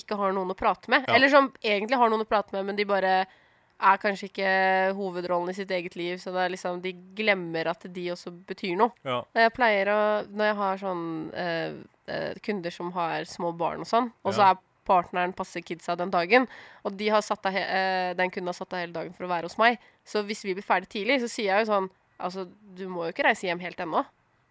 [0.00, 1.06] ikke har noen å prate med.
[1.08, 1.14] Ja.
[1.16, 3.14] Eller som egentlig har noen å prate med, men de bare
[3.84, 4.50] er kanskje ikke
[4.96, 8.94] hovedrollen i sitt eget liv, så det liksom, de glemmer at de også betyr noe.
[9.04, 9.22] Ja.
[9.34, 9.98] Jeg pleier å
[10.30, 11.02] Når jeg har sånn
[11.34, 11.74] eh,
[12.06, 14.50] eh, kunder som har små barn og sånn, og så Ja.
[14.54, 16.46] er partneren passer kidsa den dagen,
[16.84, 19.32] og de har satt av eh, den kunden har satt av hele dagen for å
[19.32, 22.44] være hos meg, så hvis vi blir ferdig tidlig, så sier jeg jo sånn Altså,
[22.76, 24.04] du må jo ikke reise hjem helt ennå.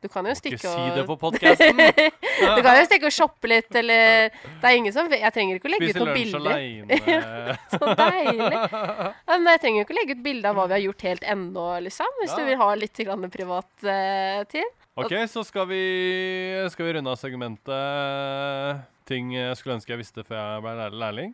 [0.03, 1.77] Du kan jo stikke Ikke si det og på podkasten.
[2.57, 4.27] Du kan jo stikke og shoppe litt, eller
[4.59, 6.51] Det er ingen som Jeg trenger ikke å legge Spise ut noen lunsj bilder.
[6.51, 7.57] aleine.
[7.73, 8.61] Så deilig.
[9.31, 11.67] Men jeg trenger jo ikke legge ut bilde av hva vi har gjort helt ennå,
[11.87, 12.19] liksom.
[12.21, 12.39] Hvis Ja.
[12.43, 14.67] du vil ha litt grann privat uh, tid.
[14.99, 15.81] OK, så skal vi,
[16.69, 20.99] skal vi runde av segmentet ting jeg skulle ønske jeg visste før jeg ble lær-
[21.01, 21.33] lærling.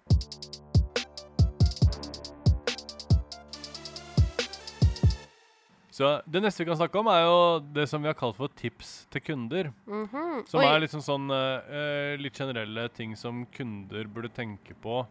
[5.99, 7.39] Så Det neste vi kan snakke om, er jo
[7.75, 9.73] det som vi har kalt for tips til kunder.
[9.85, 10.45] Mhm.
[10.47, 10.67] Som Oi.
[10.67, 15.01] er liksom sånn uh, litt generelle ting som kunder burde tenke på.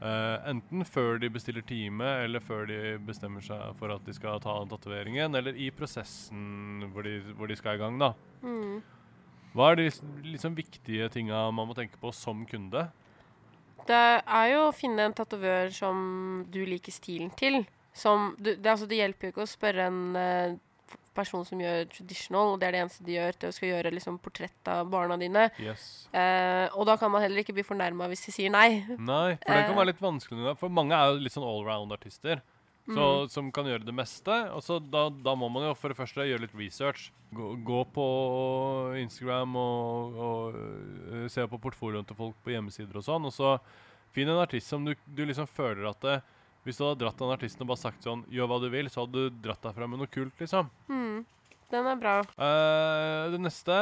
[0.00, 4.40] Uh, enten før de bestiller time, eller før de bestemmer seg for at de skal
[4.40, 8.00] ta tatoveringen, eller i prosessen hvor de, hvor de skal i gang.
[8.00, 8.14] da.
[8.40, 8.80] Mm.
[9.52, 9.86] Hva er de
[10.32, 12.88] liksom viktige tinga man må tenke på som kunde?
[13.84, 16.02] Det er jo å finne en tatovør som
[16.48, 17.66] du liker stilen til.
[17.92, 20.54] Som, du, det, altså, det hjelper jo ikke å spørre en eh,
[21.12, 23.92] person som gjør traditional, og det er det eneste de gjør, til å skal gjøre
[23.92, 25.50] liksom, portrett av barna dine.
[25.60, 26.06] Yes.
[26.16, 28.80] Eh, og da kan man heller ikke bli fornærma hvis de sier nei.
[28.96, 29.78] Nei, for det kan Eh.
[29.82, 30.56] være litt vanskelig.
[30.56, 32.40] For mange er jo litt sånn allround-artister.
[32.82, 34.34] Så, Som kan gjøre det meste.
[34.56, 37.12] Og så da, da må man jo for det første gjøre litt research.
[37.30, 38.06] Gå, gå på
[38.98, 43.28] Instagram og, og og, se på portfolioen til folk på hjemmesider og sånn.
[43.28, 43.52] Og så
[44.12, 46.16] finn en artist som du, du liksom føler at det,
[46.62, 49.02] Hvis du hadde dratt den artisten og bare sagt sånn Gjør hva du vil, så
[49.02, 50.68] hadde du dratt derfra med noe kult, liksom.
[50.88, 51.24] Mm.
[51.72, 52.16] Den er bra.
[52.38, 53.76] Uh, det neste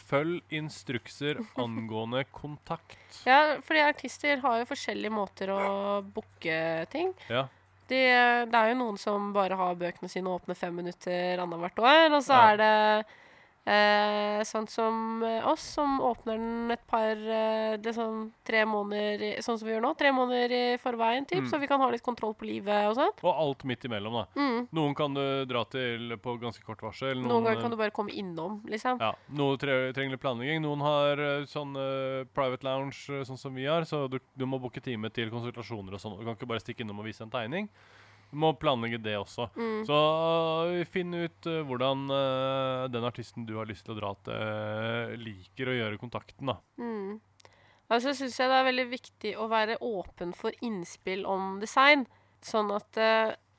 [0.00, 2.96] Følg instrukser angående kontakt.
[3.28, 5.60] Ja, fordi artister har jo forskjellige måter å
[6.02, 7.12] booke ting.
[7.28, 7.44] Ja.
[7.90, 7.98] De,
[8.48, 12.22] det er jo noen som bare har bøkene sine åpne fem minutter annethvert år, og
[12.24, 12.48] så Ja.
[12.54, 13.06] er det
[13.66, 19.22] eh, sånn som eh, oss, som åpner den et par eh, det sånn tre måneder
[19.22, 19.92] i- Sånn som vi gjør nå.
[19.98, 21.50] Tre måneder i forveien, typ, Mm.
[21.50, 23.22] så vi kan ha litt kontroll på livet og sånt.
[23.24, 24.26] Og alt midt imellom, da.
[24.40, 24.68] Mm.
[24.72, 27.16] Noen kan du dra til på ganske kort varsel.
[27.22, 28.98] Noen ganger kan du bare komme innom, liksom.
[29.00, 30.60] Ja, Noen tre, trenger litt planlegging.
[30.62, 34.46] Noen har eh, sånn uh, private lounge, eh, sånn som vi har, så du, du
[34.46, 36.18] må booke time til konsultasjoner og sånn.
[36.18, 37.68] Du kan ikke bare stikke innom og vise en tegning.
[38.30, 39.48] Må planlegge det også.
[39.58, 39.80] Mm.
[39.88, 39.96] Så
[40.70, 45.16] uh, finn ut uh, hvordan uh, den artisten du har lyst til å dra til,
[45.24, 46.58] liker å gjøre kontakten, da.
[46.78, 47.18] Mm.
[47.90, 52.06] Altså syns jeg det er veldig viktig å være åpen for innspill om design.
[52.40, 52.96] Sånn at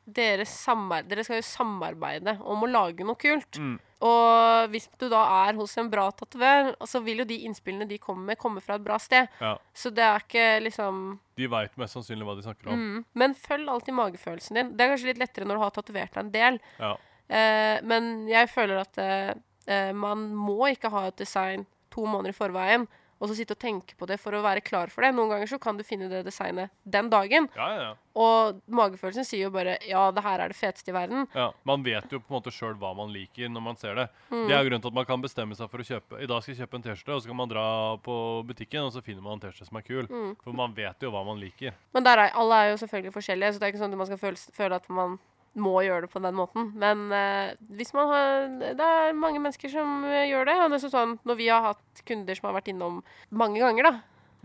[0.05, 3.59] dere, samar dere skal jo samarbeide om å lage noe kult.
[3.59, 3.77] Mm.
[4.01, 7.99] Og hvis du da er hos en bra tatovør, så vil jo de innspillene de
[8.01, 9.29] kommer med, komme fra et bra sted.
[9.41, 9.53] Ja.
[9.77, 11.03] Så det er ikke liksom
[11.37, 12.81] De veit mest sannsynlig hva de snakker om.
[12.81, 13.05] mm.
[13.21, 14.73] Men følg alltid magefølelsen din.
[14.73, 16.59] Det er kanskje litt lettere når du har tatovert deg en del.
[16.81, 16.95] Ja.
[17.31, 19.29] Eh, men jeg føler at eh,
[19.69, 22.87] eh, man må ikke ha et design to måneder i forveien,
[23.21, 25.11] og så sitte og tenke på det for å være klar for det.
[25.13, 27.91] Noen ganger så kan du finne det designet den dagen, Ja, ja, ja.
[28.17, 31.27] og magefølelsen sier jo bare ja, det her er det feteste i verden.
[31.37, 34.07] Ja, Man vet jo på en måte sjøl hva man liker når man ser det.
[34.31, 34.47] Mm.
[34.49, 36.55] Det er grunnen til at man kan bestemme seg for å kjøpe I dag skal
[36.55, 37.65] jeg kjøpe en T-skjorte, og så kan man dra
[38.01, 38.15] på
[38.49, 40.09] butikken, og så finner man en T-skjorte som er kul.
[40.09, 40.31] Mm.
[40.41, 41.77] For man vet jo hva man liker.
[41.93, 44.23] Men er, alle er jo selvfølgelig forskjellige, så det er ikke sånn at man skal
[44.25, 45.19] føle, føle at man
[45.59, 46.69] må gjøre det på den måten.
[46.79, 50.55] Men eh, hvis man har Det er mange mennesker som eh, gjør det.
[50.63, 53.01] Og det er sånn, når vi har hatt kunder som har vært innom
[53.35, 53.93] mange ganger, da,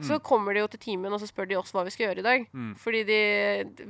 [0.04, 2.20] så kommer de jo til timen og så spør de oss hva vi skal gjøre
[2.20, 2.48] i dag.
[2.52, 2.72] Mm.
[2.80, 3.20] Fordi de,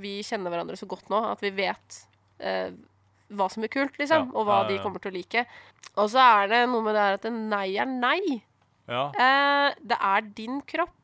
[0.03, 2.03] vi kjenner hverandre så godt nå at vi vet
[2.39, 2.77] eh,
[3.35, 4.29] hva som er kult, liksom.
[4.29, 5.47] Ja, Og hva ja, ja, de kommer til å like.
[5.97, 8.21] Og så er det noe med det her at en nei er nei.
[8.87, 9.09] Ja.
[9.11, 10.95] Eh, det er din kropp.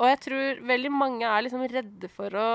[0.00, 2.48] Og jeg tror veldig mange er liksom redde for å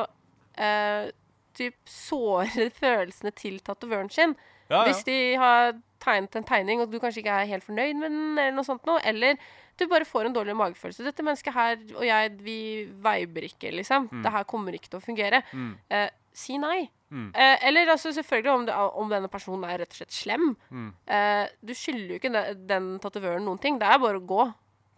[0.58, 1.10] eh,
[1.58, 4.36] typ såre følelsene til tatovøren sin.
[4.68, 4.88] Ja, ja.
[4.90, 8.28] Hvis de har tegnet en tegning, og du kanskje ikke er helt fornøyd med den,
[8.36, 9.40] eller noe sånt noe, eller
[9.78, 11.06] du bare får en dårlig magefølelse.
[11.06, 14.10] Dette mennesket her og jeg, vi viber ikke, liksom.
[14.24, 15.44] Det her kommer ikke til å fungere.
[15.54, 15.74] Mm.
[15.94, 16.88] Eh, si nei.
[17.14, 17.30] Mm.
[17.30, 20.50] Eh, eller altså, selvfølgelig om, det, om denne personen er rett og slett slem.
[20.70, 20.90] Mm.
[21.06, 23.80] Eh, du skylder jo ikke den, den tatovøren noen ting.
[23.80, 24.50] Det er bare å gå,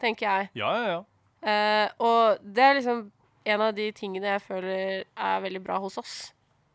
[0.02, 0.52] tenker jeg.
[0.63, 1.00] Ja, ja, ja.
[1.39, 3.06] Eh, og det er liksom
[3.50, 6.15] en av de tingene jeg føler er veldig bra hos oss.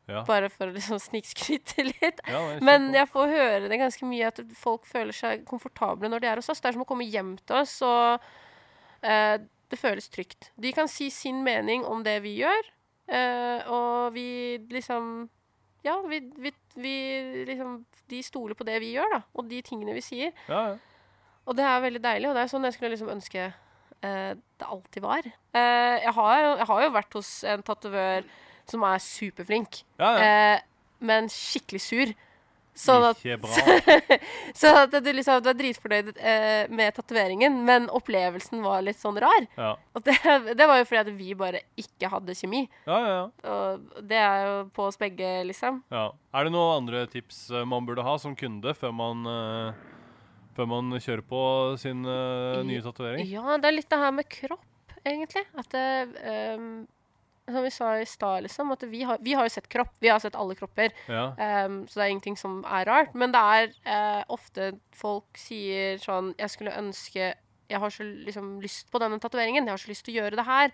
[0.04, 0.20] Ja.
[0.28, 2.20] Bare for å liksom snikskryte litt.
[2.28, 6.28] ja Men jeg får høre det ganske mye at folk føler seg komfortable når de
[6.28, 6.60] er hos oss.
[6.60, 8.20] Det er som å komme hjem til oss, og
[9.00, 9.38] eh,
[9.72, 10.50] det føles trygt.
[10.60, 12.68] De kan si sin mening om det vi gjør,
[13.08, 14.28] eh, og vi
[14.72, 15.30] liksom
[15.84, 16.48] Ja, vi, vi,
[16.80, 16.94] vi
[17.44, 20.32] liksom De stoler på det vi gjør, da, og de tingene vi sier.
[20.48, 20.76] Ja, ja.
[21.44, 23.42] Og det er veldig deilig, og det er sånn jeg skulle liksom ønske
[24.04, 25.26] eh, det alltid var.
[25.28, 28.24] Eh, jeg, har jeg har jo vært hos en tatovør
[28.70, 30.28] som er superflink, ja, ja.
[30.56, 30.62] eh,
[31.04, 32.14] men skikkelig sur.
[32.74, 34.16] Sånn at, Ikke bra.
[34.58, 39.20] så at du liksom du er dritfornøyd eh, med tatoveringen, men opplevelsen var litt sånn
[39.22, 39.46] rar.
[39.54, 40.16] Ja, Og det,
[40.58, 42.64] det var jo fordi at vi bare ikke hadde kjemi.
[42.88, 43.12] ja, ja.
[43.14, 43.54] ja.
[43.54, 45.84] Og det er jo på oss begge, liksom.
[45.94, 46.08] ja.
[46.34, 50.10] Er det noen andre tips eh, man burde ha som kunde før man, eh,
[50.58, 51.44] før man kjører på
[51.78, 53.22] sin eh, nye tatovering?
[53.30, 55.46] Ja, det er litt det her med kropp, egentlig.
[55.62, 55.86] At det
[56.26, 56.72] ehm,
[57.44, 59.92] Som vi sa i stad, liksom, at vi har, vi har jo sett kropp.
[60.00, 60.94] Vi har sett alle kropper.
[61.12, 61.26] Ja.
[61.66, 63.12] Um, så det er ingenting som er rart.
[63.14, 67.34] Men det er uh, ofte folk sier sånn Jeg skulle ønske
[67.68, 69.68] Jeg har så liksom lyst på denne tatoveringen.
[69.68, 70.72] Jeg har så lyst til å gjøre det her.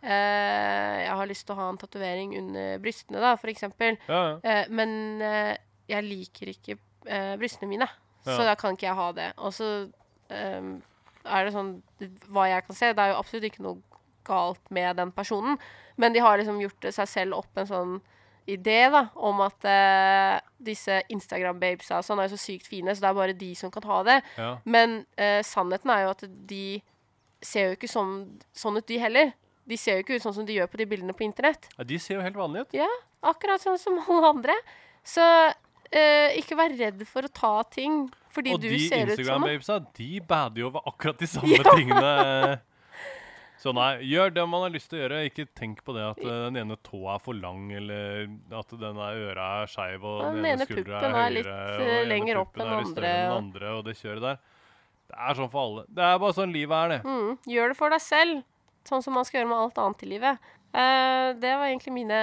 [0.00, 4.00] Uh, jeg har lyst til å ha en tatovering under brystene, da, for eksempel.
[4.08, 4.56] Ja, ja.
[4.64, 5.20] Uh, men
[5.86, 6.80] jeg liker ikke
[7.38, 7.86] brystene mine,
[8.26, 9.28] så da kan ikke jeg ha det.
[9.38, 9.68] Og så
[10.32, 10.72] um,
[11.22, 11.76] er det sånn
[12.32, 13.95] Hva jeg kan se, det er jo absolutt ikke noe
[14.26, 15.56] galt med den personen,
[15.96, 17.96] men de har liksom gjort seg selv opp en sånn
[18.46, 23.08] idé da, om at uh, disse Instagram-babesa sånn er jo så sykt fine, så det
[23.08, 24.20] er bare de som kan ha det.
[24.38, 24.52] ja.
[24.62, 26.66] Men uh, sannheten er jo at de
[27.42, 28.14] ser jo ikke sånn,
[28.54, 29.32] sånn ut, de heller.
[29.66, 31.66] De ser jo ikke ut sånn som de gjør på de bildene på internett.
[31.74, 32.76] ja de ser jo helt vanlige ut.
[32.84, 32.90] Ja,
[33.26, 34.54] akkurat sånn som alle andre.
[35.06, 39.16] Så uh, ikke vær redd for å ta ting fordi Og du ser ut sånn.
[39.16, 42.58] de Instagram-babesa, de bader jo over akkurat de samme tingene.
[43.66, 45.20] Så nei, gjør det man har lyst til å gjøre.
[45.26, 49.00] Ikke tenk på det at eh, den ene tåa er for lang, eller at den
[49.02, 51.90] er øra er skeiv, og den, den ene skuldra er er litt, eh, og den
[51.96, 54.38] ene lenger opp enn andre, enn andre, og det kjøret der.
[55.06, 55.82] Det er sånn for alle.
[55.98, 57.16] Det er bare sånn livet er, det.
[57.16, 58.46] Mm, gjør det for deg selv,
[58.86, 60.46] sånn som man skal gjøre med alt annet i livet.
[60.76, 62.22] Uh, det var egentlig mine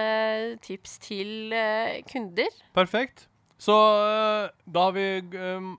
[0.64, 2.56] tips til uh, kunder.
[2.80, 3.28] Perfekt.
[3.60, 3.76] Så
[4.64, 5.06] da har vi
[5.40, 5.76] um,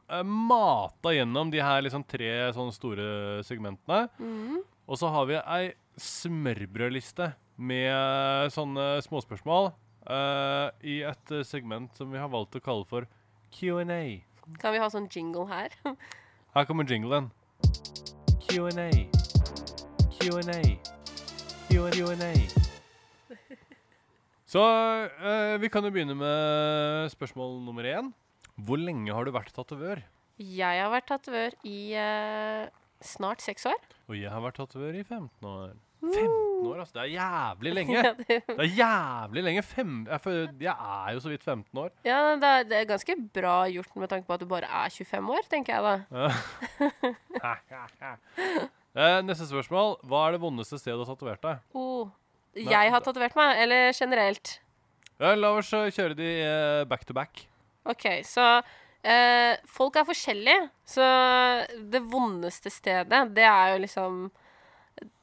[0.49, 3.09] mata gjennom de her liksom tre sånne store
[3.45, 4.07] segmentene.
[4.21, 4.63] Mm.
[4.85, 12.21] Og så har vi ei smørbrødliste med sånne småspørsmål uh, i et segment som vi
[12.21, 13.09] har valgt å kalle for
[13.55, 14.21] Q&A.
[14.61, 15.73] Kan vi ha sånn jingle her?
[16.55, 17.31] Her kommer jinglen.
[18.45, 18.91] Q&A.
[20.19, 20.61] Q&A.
[21.71, 22.35] Q&A.
[24.45, 28.13] Så uh, vi kan jo begynne med spørsmål nummer én.
[28.55, 30.05] Hvor lenge har du vært tatovør?
[30.39, 32.69] Jeg har vært tatovør i eh,
[33.07, 33.81] snart seks år.
[34.09, 35.75] Og jeg har vært tatovør i 15 år.
[36.05, 36.93] 15 år, altså.
[36.97, 38.03] Det er jævlig lenge.
[38.19, 39.63] Det, er jævlig lenge.
[39.65, 41.91] Fem, jeg, er jo så vidt 15 år.
[42.05, 44.89] ja, det, er, det er ganske bra gjort med tanke på at du bare er
[44.93, 45.95] 25 år, tenker jeg da.
[48.95, 49.97] Eh, Neste spørsmål.
[50.07, 51.63] Hva er det vondeste stedet du har tatovert deg?
[51.75, 52.13] Oh,
[52.55, 54.61] jeg har tatovert meg, eller generelt?
[55.19, 57.43] Ja, la oss kjøre de eh, back to back.
[57.91, 58.61] OK, så
[59.05, 61.05] eh, Folk er forskjellige, så
[61.93, 64.19] det vondeste stedet, det er jo liksom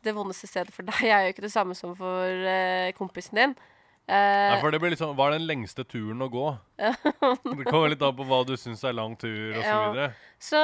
[0.04, 3.58] Det vondeste stedet for deg er jo ikke det samme som for eh, kompisen din.
[3.58, 3.68] Nei,
[4.12, 6.48] Eh, for det blir sånn, Hva er den lengste turen å gå?
[6.82, 9.84] det kommer litt an på hva du syns er lang tur, og så Ja.
[9.86, 10.08] videre.
[10.42, 10.62] så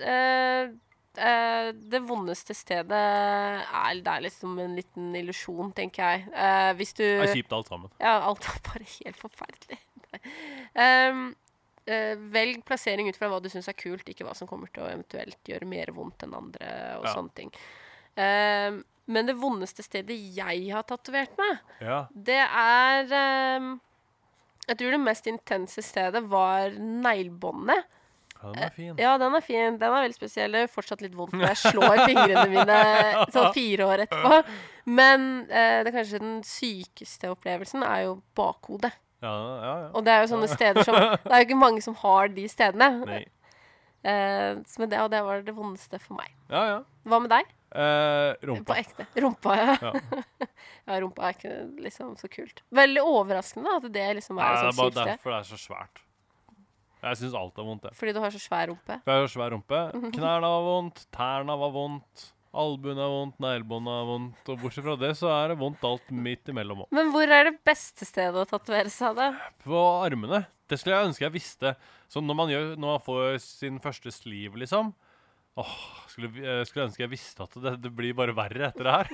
[0.00, 0.72] eh,
[1.20, 6.24] eh, det vondeste stedet er, det er liksom en liten illusjon, tenker jeg.
[6.32, 7.92] Eh, hvis du Det er kjipt alt sammen.
[8.00, 9.78] Ja, alt er bare helt forferdelig.
[10.74, 11.22] um,
[11.90, 14.84] eh, velg plassering ut fra hva du syns er kult, ikke hva som kommer til
[14.86, 16.70] å eventuelt gjøre mer vondt enn andre.
[16.98, 17.14] og Ja.
[17.16, 17.52] sånne ting.
[18.16, 22.06] Um, men det vondeste stedet jeg har tatovert meg, Ja.
[22.14, 23.80] det er um,
[24.68, 27.84] Jeg tror det mest intense stedet var neglebåndet.
[28.42, 28.94] ja, den er fin.
[28.98, 29.78] Ja, den er fin.
[29.78, 30.52] Den er veldig spesiell.
[30.52, 32.76] Det er fortsatt litt vondt når jeg slår fingrene mine
[33.34, 34.38] sånn fire år etterpå.
[34.86, 38.92] Men eh, det kanskje den sykeste opplevelsen er jo bakhodet.
[39.20, 39.90] Ja, ja, ja.
[39.92, 42.46] Og det er jo sånne steder som Det er jo ikke mange som har de
[42.48, 42.90] stedene.
[43.08, 43.22] Nei.
[44.00, 46.30] Eh, så men det, og det var det vondeste for meg.
[46.48, 46.78] Ja, ja.
[47.08, 47.50] Hva med deg?
[47.70, 48.76] Eh, På rumpa.
[48.80, 49.06] ekte.
[49.20, 49.74] Rumpa, ja.
[49.82, 50.22] Ja.
[50.88, 51.00] ja.
[51.04, 52.64] Rumpa er ikke liksom så kult.
[52.74, 56.02] Veldig overraskende at det liksom Nei, er det er bare derfor det er så svært.
[57.00, 57.96] Jeg syns alt er vondt, jeg.
[57.96, 58.96] Fordi du har så svær rumpe.
[59.04, 59.78] For jeg har svær rumpe.
[60.16, 64.48] Knærne var vondt, tærne var vondt, albuen er vondt, neglebåndet er vondt.
[64.50, 66.90] Og bortsett fra det så er det vondt alt midt imellom òg.
[66.96, 69.30] Men hvor er det beste stedet å tatovere seg, da?
[69.62, 70.44] På armene.
[70.70, 71.74] Det skulle jeg ønske jeg visste.
[72.10, 74.92] Så når man, gjør, når man får sin første sliv, liksom
[75.58, 75.70] Åh,
[76.08, 79.08] skulle, jeg skulle ønske jeg visste at det, det blir bare verre etter det her.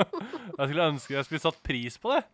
[0.58, 2.24] jeg skulle ønske jeg skulle satt pris på det.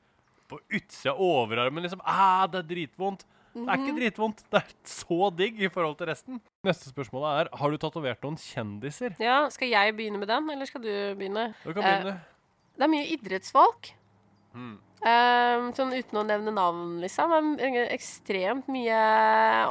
[0.50, 2.00] På utsida av overarmen, liksom.
[2.00, 3.26] Æh, det er dritvondt.
[3.54, 4.38] Det er ikke dritvondt.
[4.50, 6.40] Det er så digg i forhold til resten.
[6.64, 9.14] Neste spørsmål er har du tatovert noen kjendiser.
[9.20, 10.88] Ja, Skal jeg begynne med den, eller skal du
[11.18, 11.50] begynne?
[11.64, 12.20] Du kan Eh, begynne.
[12.78, 13.90] Det er mye idrettsfolk.
[14.56, 14.78] Mm.
[15.02, 17.56] Eh, sånn uten å nevne navn, liksom.
[17.58, 18.96] Det er ekstremt mye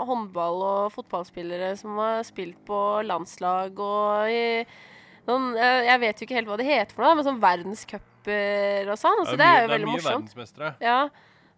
[0.05, 4.65] håndball- og fotballspillere som har spilt på landslag og i
[5.27, 8.89] noen eh, Jeg vet jo ikke helt hva det heter for noe, men sånn verdenscuper
[8.91, 9.25] og sånn.
[9.25, 10.29] Så det er jo mye, er mye morsomt.
[10.29, 10.75] verdensmestere.
[10.81, 11.09] Ja,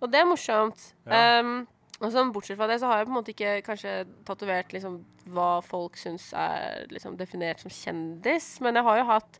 [0.02, 0.94] og det er morsomt.
[1.08, 1.40] Ja.
[1.40, 1.68] Ehm,
[2.02, 3.94] og sånn, bortsett fra det, så har jeg på en måte ikke kanskje
[4.28, 4.98] tatovert liksom,
[5.32, 9.40] hva folk syns er liksom, definert som kjendis, men jeg har jo hatt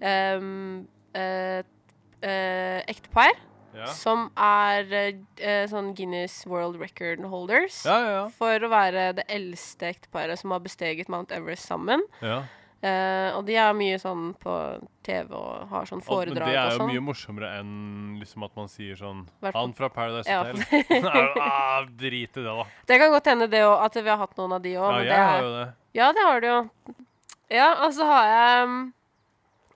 [0.00, 1.62] um, uh,
[2.88, 3.32] ektepar
[3.70, 3.86] Ja.
[3.94, 7.84] som er uh, sånn Guinness World Record holders.
[7.86, 12.02] Ja, ja, For å være det eldste ekteparet som har besteget Mount Everest sammen.
[12.22, 12.42] ja.
[12.82, 14.52] Eh, og de er mye sånn på
[15.04, 16.88] TV og har sånn Og- foredrag Men det er jo sånn.
[16.94, 20.64] mye morsommere enn liksom at man sier sånn Han fra Paradise Hotel.
[21.04, 21.26] Ja.
[21.44, 22.64] ah, drit i det, da.
[22.88, 24.88] Det kan godt hende det òg, at vi har hatt noen av de òg.
[24.92, 25.66] Ja, jeg det har er, jo det.
[26.00, 26.60] ja, det har du jo.
[27.50, 28.92] Ja, og så har jeg mm,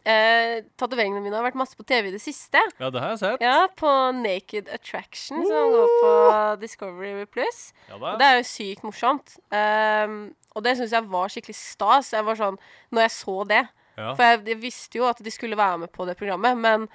[0.07, 2.61] eh, Tatoveringene mine har vært masse på TV i det siste.
[2.81, 3.43] Ja, det har jeg sett.
[3.45, 6.15] Ja, på Naked Attraction, som går på
[6.63, 7.73] Discovery Plus.
[7.91, 9.37] Ja, Og det er jo sykt morsomt.
[9.53, 12.13] Ehm, og det syns jeg var skikkelig stas.
[12.15, 12.61] Jeg var sånn,
[12.95, 13.65] når jeg så det
[13.95, 14.11] Ja.
[14.19, 16.89] For jeg, jeg visste jo at de skulle være med på det programmet, men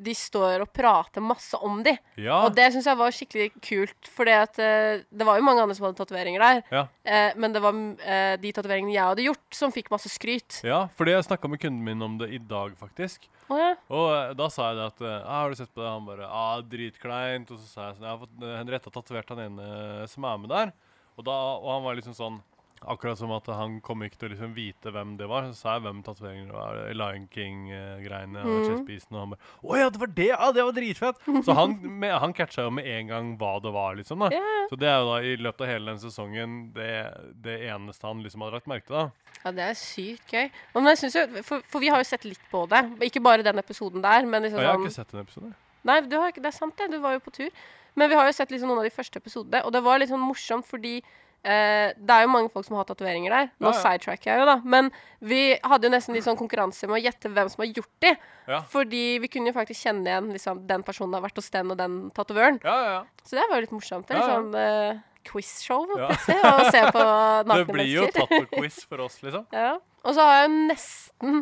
[0.00, 1.92] de står og prater masse om de.
[2.18, 2.38] ja.
[2.46, 6.00] Og det syns jeg var skikkelig kult, for det var jo mange andre som hadde
[6.00, 6.62] tatoveringer der.
[6.72, 6.86] Ja.
[7.04, 10.62] Uh, men det var uh, de tatoveringene jeg hadde gjort, som fikk masse skryt.
[10.66, 13.28] ja, fordi jeg snakka med kunden min om det i dag, faktisk.
[13.50, 13.72] Oh, ja.
[13.90, 16.06] Og eh, da sa jeg det at eh, ah, 'Har du sett på det?' Han
[16.06, 17.50] bare ah, 'Dritkleint'.
[17.50, 20.38] Og så sa jeg sånn 'Jeg har fått uh, Henriette tatovert han ene som er
[20.38, 20.70] med der'.
[21.18, 22.38] Og, da, og han var liksom sånn
[22.88, 25.42] Akkurat som at han kom ikke til å liksom vite hvem det var.
[25.50, 26.78] Så sa jeg hvem tatoveringene var.
[26.96, 28.64] Lion King-greiene og Mhm.
[28.68, 29.12] Chess-pisen.
[29.12, 30.26] Og han bare 'Å ja, det var det!
[30.28, 33.72] Ja, det var dritfett!' Så han, med, han catcha jo med en gang hva det
[33.72, 34.18] var, liksom.
[34.20, 34.66] da ja.
[34.70, 38.22] Så det er jo da i løpet av hele den sesongen det, det eneste han
[38.22, 38.96] liksom hadde lagt merke til.
[38.96, 39.10] da
[39.44, 40.50] ja, det er sykt gøy.
[40.74, 42.82] Men jeg synes jo, for, for vi har jo sett litt på det.
[43.00, 44.64] Ikke bare den episoden der, men liksom sånn...
[44.64, 45.54] jeg har sånn ikke sett den episoden.
[45.84, 46.90] Nei, du har ikke, det er sant det.
[46.90, 47.50] Du var jo på tur.
[47.96, 50.08] Men vi har jo sett liksom noen av de første episodene, og det var litt
[50.10, 51.02] sånn morsomt fordi
[51.44, 53.50] eh, det er jo mange folk som har tatoveringer der.
[53.60, 53.82] Nå Ja, ja.
[53.82, 54.56] sidetracker jeg jo, da.
[54.64, 57.92] Men vi hadde jo nesten litt sånn konkurranse med å gjette hvem som har gjort
[58.04, 58.14] de.
[58.50, 58.62] Ja.
[58.72, 61.78] Fordi vi kunne jo faktisk kjenne igjen liksom, den personen har vært hos den og
[61.80, 62.58] den tatovøren.
[62.64, 63.04] Ja, ja, ja.
[63.24, 64.08] Så det var jo litt morsomt.
[64.08, 64.26] Det ja.
[64.26, 67.00] sånn quizshow plutselig, å se på
[67.44, 68.26] Det nakne blir jo mennesker.
[68.26, 69.46] tattoo-quiz for oss, liksom.
[69.52, 69.74] Ja.
[70.00, 71.40] Og så har jeg jo nesten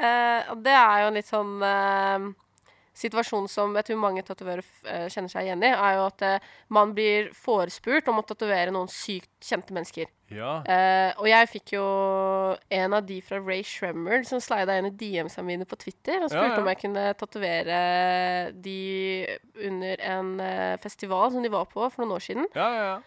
[0.00, 1.52] uh, det er jo litt sånn
[3.00, 6.48] situasjon som jeg tror mange tatovører eh, kjenner seg igjen i, er jo at eh,
[6.72, 10.10] man blir forespurt om å tatovere noen sykt kjente mennesker.
[10.30, 10.60] Ja.
[10.62, 11.84] Uh, og jeg fikk jo
[12.70, 16.30] en av de fra Ray Shremmer som slida inn i DM-ene mine på Twitter og
[16.30, 16.60] spurte Ja, ja.
[16.60, 17.80] om jeg kunne tatovere
[18.54, 18.76] de
[19.66, 20.30] under en
[20.84, 22.46] festival som de var på for noen år siden.
[22.54, 22.98] Ja, ja, ja.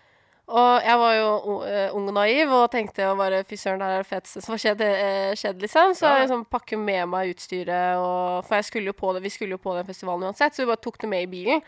[0.52, 3.88] Og jeg var jo eh, ung og naiv og tenkte å bare fy søren, det
[3.88, 5.94] her er det feteste som har skjedd, eh, skjedd, liksom.
[5.96, 9.56] Så jeg liksom pakker med meg utstyret, og, for skulle jo på det, vi skulle
[9.56, 11.64] jo på den festivalen uansett, så vi bare tok det med i bilen.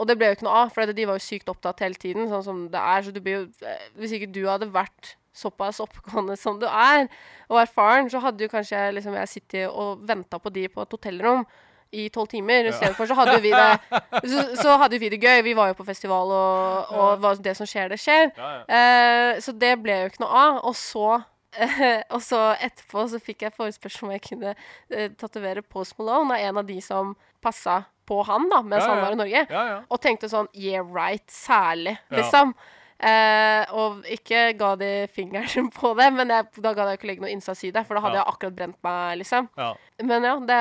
[0.00, 2.26] Og det ble jo ikke noe av, for de var jo sykt opptatt hele tiden,
[2.32, 3.04] sånn som det er.
[3.04, 7.06] Så du blir jo eh, Hvis ikke du hadde vært såpass oppegående som du er,
[7.50, 10.96] og erfaren, så hadde jo kanskje liksom jeg sittet og venta på de på et
[10.96, 11.44] hotellrom
[11.94, 12.66] i tolv timer.
[12.70, 13.68] Istedenfor så hadde vi det
[14.32, 15.42] så, så hadde vi det gøy.
[15.46, 18.30] Vi var jo på festival, og, og det som skjer, det skjer.
[18.36, 18.64] ja, ja.
[18.80, 20.60] Eh, så det ble jo ikke noe av.
[20.70, 21.08] Og så,
[21.56, 26.34] eh, og så etterpå så fikk jeg forespørsel om jeg kunne eh, tatovere Post Malone
[26.38, 29.46] av en av de som passa på han da, mens Ja, han var i Norge.
[29.48, 29.76] ja, ja.
[29.88, 31.24] Og tenkte sånn Yeah, right.
[31.32, 32.18] Særlig, Ja.
[32.20, 32.52] liksom.
[32.98, 37.24] Eh, og ikke ga de fingeren på det, men jeg, da ga jeg ikke legge
[37.26, 38.22] noe innsats i det, for da hadde Ja.
[38.24, 39.48] jeg akkurat brent meg, liksom.
[39.58, 39.72] ja.
[40.02, 40.60] Men ja, det,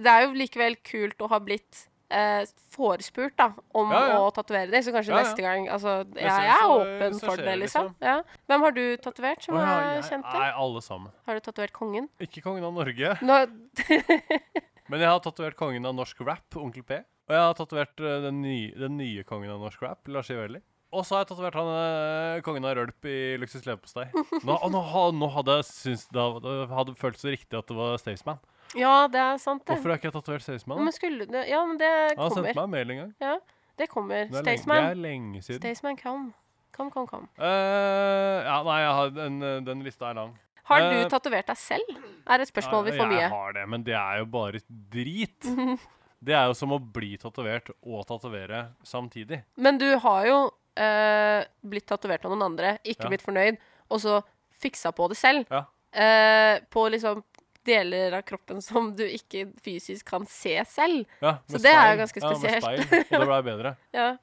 [0.00, 2.42] det er jo likevel kult å ha blitt eh,
[2.74, 4.80] forespurt da, om Ja, å tatovere det.
[4.86, 7.92] Så kanskje neste gang Altså, jeg, jeg er åpen for det, liksom.
[8.04, 8.16] Ja.
[8.50, 10.40] Hvem har du tatovert som er kjent til?
[10.40, 11.12] Nei, alle sammen.
[11.28, 12.08] Har du tatovert kongen?
[12.22, 13.38] Ikke kongen av Norge, Nå,
[14.90, 17.00] men jeg har tatovert kongen av norsk rap, Onkel P.
[17.28, 18.42] Og jeg har tatovert eh, den,
[18.76, 20.60] den nye kongen av norsk rap, Lars Ivelli.
[20.94, 24.04] Og så har jeg tatovert han eh, kongen av rølp i Luksus leverpostei.
[24.46, 27.58] Nå, og nå, ha- nå hadde jeg syntes det hadde- det hadde føltes så riktig
[27.58, 28.38] at det var Staysman.
[28.78, 29.74] ja, det er sant, det.
[29.74, 30.80] Hvorfor har ikke jeg tatovert Staysman?
[30.86, 32.54] Men skulle du Ja, men det Han har sendt kommer.
[32.54, 33.12] meg en mail en gang.
[33.20, 33.34] Ja,
[33.76, 34.24] det kommer.
[34.30, 34.84] Det er, lenge, det Staysman.
[34.90, 35.60] er lenge siden.
[35.60, 36.32] Staysman, kom.
[36.74, 37.28] Kom, kom, kom.
[37.38, 40.32] Eh, ja, nei, jeg har, den, den lista er lang.
[40.64, 41.90] Har Eh, du tatovert deg selv?
[42.26, 43.28] Er et spørsmål vi får Jeg mye.
[43.30, 45.38] Har det, men det er jo bare drit.
[46.24, 49.42] Det er jo som å bli tatovert og tatovere samtidig.
[49.60, 50.38] Men du har jo
[50.76, 53.08] eh, blitt tatovert av noen andre, ikke Ja.
[53.12, 53.58] blitt fornøyd,
[53.90, 54.22] og så
[54.60, 55.46] fiksa på det selv.
[55.50, 55.64] Ja.
[55.92, 57.22] Eh, på liksom
[57.64, 61.06] deler av kroppen som du ikke fysisk kan se selv.
[61.22, 62.04] Ja, Så det er jo speil.
[62.04, 63.76] ganske Ja, med speil, og det blei bedre.
[63.94, 64.16] Ja.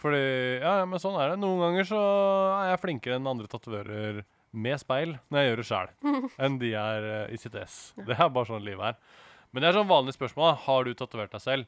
[0.00, 1.38] Fordi Ja, ja, men sånn er det.
[1.38, 2.00] Noen ganger så
[2.64, 5.90] er jeg flinkere enn andre tatoverer med speil når jeg gjør det sjæl,
[6.46, 7.92] enn de er eh, i sitt ess.
[7.96, 8.96] Det er bare sånn livet er.
[9.52, 10.50] Men det er sånn vanlig spørsmål.
[10.50, 10.54] da.
[10.64, 11.66] Har du tatovert deg selv?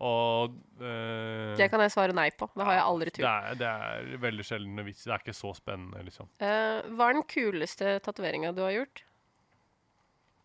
[0.00, 2.48] Og eh, Det kan jeg svare nei på.
[2.56, 3.26] Det har jeg aldri turt.
[3.26, 5.04] Det, det er veldig sjelden vits.
[5.04, 6.30] Det er ikke så spennende, liksom.
[6.40, 9.04] Uh, hva er den kuleste tatoveringa du har gjort?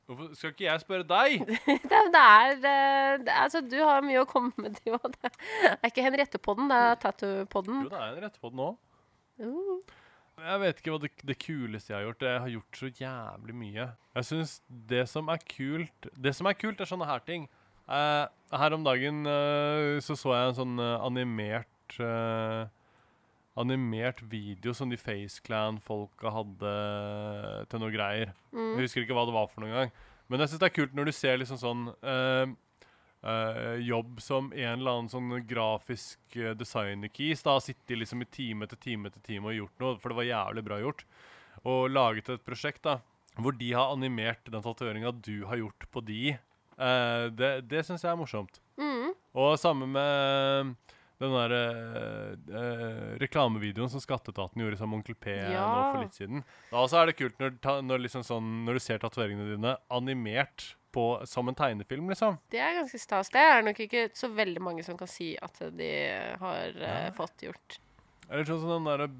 [0.05, 1.47] Hvorfor skal ikke jeg spørre deg?
[1.89, 4.91] det, er- det er, eh, det er altså, Du har mye å komme med, du
[4.93, 5.07] òg.
[5.23, 5.31] Det
[5.79, 7.85] er ikke Henriette-podden, det er Tattoo-podden.
[7.87, 8.71] Jo, det er en rett på den nå.
[9.41, 9.95] Uh.
[10.45, 12.25] Jeg vet ikke hva det, det kuleste jeg har gjort.
[12.27, 13.85] Jeg har gjort så jævlig mye.
[14.19, 14.57] Jeg syns
[14.91, 17.47] det som er kult Det som er kult, er sånne her ting.
[17.85, 18.25] Eh,
[18.57, 21.71] her om dagen uh, så så jeg en sånn uh, animert
[23.55, 26.71] Animert video som de FaceClan-folka hadde
[27.71, 28.33] til noe greier.
[28.51, 28.73] Mm.
[28.73, 29.93] Jeg husker ikke hva det var for noen gang.
[30.27, 31.85] Men jeg syns det er kult når du ser liksom sånn
[33.85, 38.81] jobb som en eller annen sånn grafisk uh, designer-keys da sittet liksom i time etter
[38.81, 41.05] time etter time og gjort noe, for det var jævlig bra gjort.
[41.63, 42.99] Og laget et prosjekt da,
[43.39, 46.35] hvor de har animert den tatoveringa du har gjort på de.
[46.75, 48.59] Eh, det det syns jeg er morsomt.
[48.79, 49.13] Mm.
[49.35, 50.75] Og samme med
[51.21, 56.17] den der uh, eh, reklamevideoen som Skatteetaten gjorde sammen med Onkel P nå for litt
[56.17, 56.43] siden.
[56.71, 59.77] Da også er det kult når, ta, når, liksom sånn, når du ser tatoveringene dine
[59.95, 62.37] animert på, som en tegnefilm, liksom.
[62.51, 63.31] Det er ganske stas.
[63.31, 65.89] Det er nok ikke så veldig mange som kan si at de
[66.39, 67.15] har eh, Ja.
[67.15, 67.79] fått gjort.
[68.29, 69.11] Eller sånn som den der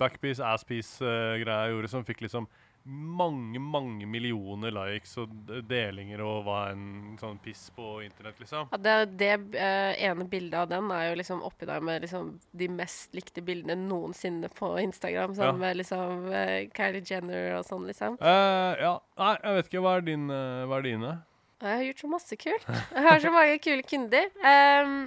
[0.00, 2.48] backpiece, asspiece-greia jeg gjorde, som fikk liksom
[2.88, 5.32] mange, mange millioner likes og
[5.68, 8.70] delinger og hva en sånn piss på internett, liksom.
[8.72, 12.30] Ja, det det uh, ene bildet av den er jo liksom oppi der med liksom
[12.56, 15.36] de mest likte bildene noensinne på Instagram.
[15.36, 15.66] Sammen Ja.
[15.66, 18.16] med liksom uh, Kylie Jenner og sånn, liksom.
[18.22, 19.84] Uh, ja, nei, jeg vet ikke.
[19.84, 21.14] Hva er, din, hva er dine?
[21.58, 22.66] Jeg har gjort så masse kult.
[22.94, 24.28] Jeg har så mange kule kunder.
[24.40, 24.98] Um,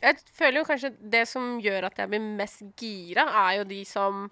[0.00, 3.82] jeg føler jo kanskje det som gjør at jeg blir mest gira, er jo de
[3.84, 4.30] som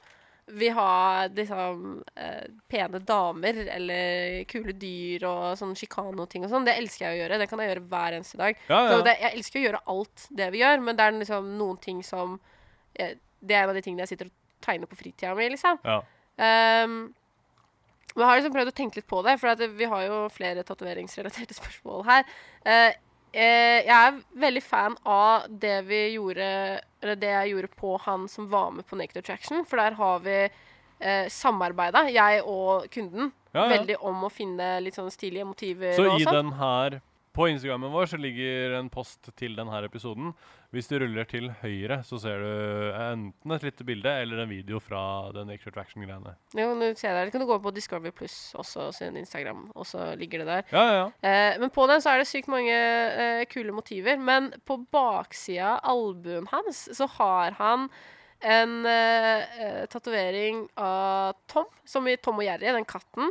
[0.49, 6.67] vil ha liksom eh, pene damer eller kule dyr og sånn sjikano-ting og sånn.
[6.69, 7.39] Det elsker jeg å gjøre.
[7.43, 8.59] Det kan jeg gjøre hver eneste dag.
[8.69, 9.05] Ja, Så ja.
[9.07, 12.03] det, jeg elsker å gjøre alt det vi gjør, men det er liksom noen ting
[12.07, 12.39] som
[12.95, 15.79] eh, Det er en av de tingene jeg sitter og tegner på fritida mi, liksom.
[15.85, 16.03] ja.
[16.39, 17.01] Um,
[18.15, 20.65] men jeg har liksom prøvd å tenke litt på det, for vi har jo flere
[20.67, 22.25] tatoveringsrelaterte spørsmål her.
[22.67, 22.97] Eh,
[23.33, 26.47] jeg er veldig fan av det vi gjorde
[27.03, 30.19] Eller det jeg gjorde på han som var med på Naked Attraction, for der har
[30.25, 30.39] vi
[31.01, 33.69] eh, samarbeida, jeg og kunden, Ja, ja.
[33.79, 36.35] veldig om å finne litt sånne stilige motiver Så i sånn.
[36.35, 37.01] den her
[37.39, 40.33] På Instagrammen vår så ligger en post til denne episoden.
[40.75, 44.81] Hvis du ruller til høyre, så ser du enten et lite bilde eller en video
[44.83, 45.03] fra
[45.37, 46.33] den Extra Traction-greiene.
[46.59, 47.21] Jo, nå ser jeg.
[47.21, 50.65] Eller kan du gå på Discovery Plus også, sin Instagram, og så ligger det der.
[50.75, 51.05] Ja, ja, ja.
[51.31, 54.19] Eh, men på den så er det sykt mange eh, kule motiver.
[54.19, 57.87] Men på baksida av albuen hans så har han
[58.43, 63.31] en eh, eh, tatovering av Tom, som i Tom og Jerry, den katten,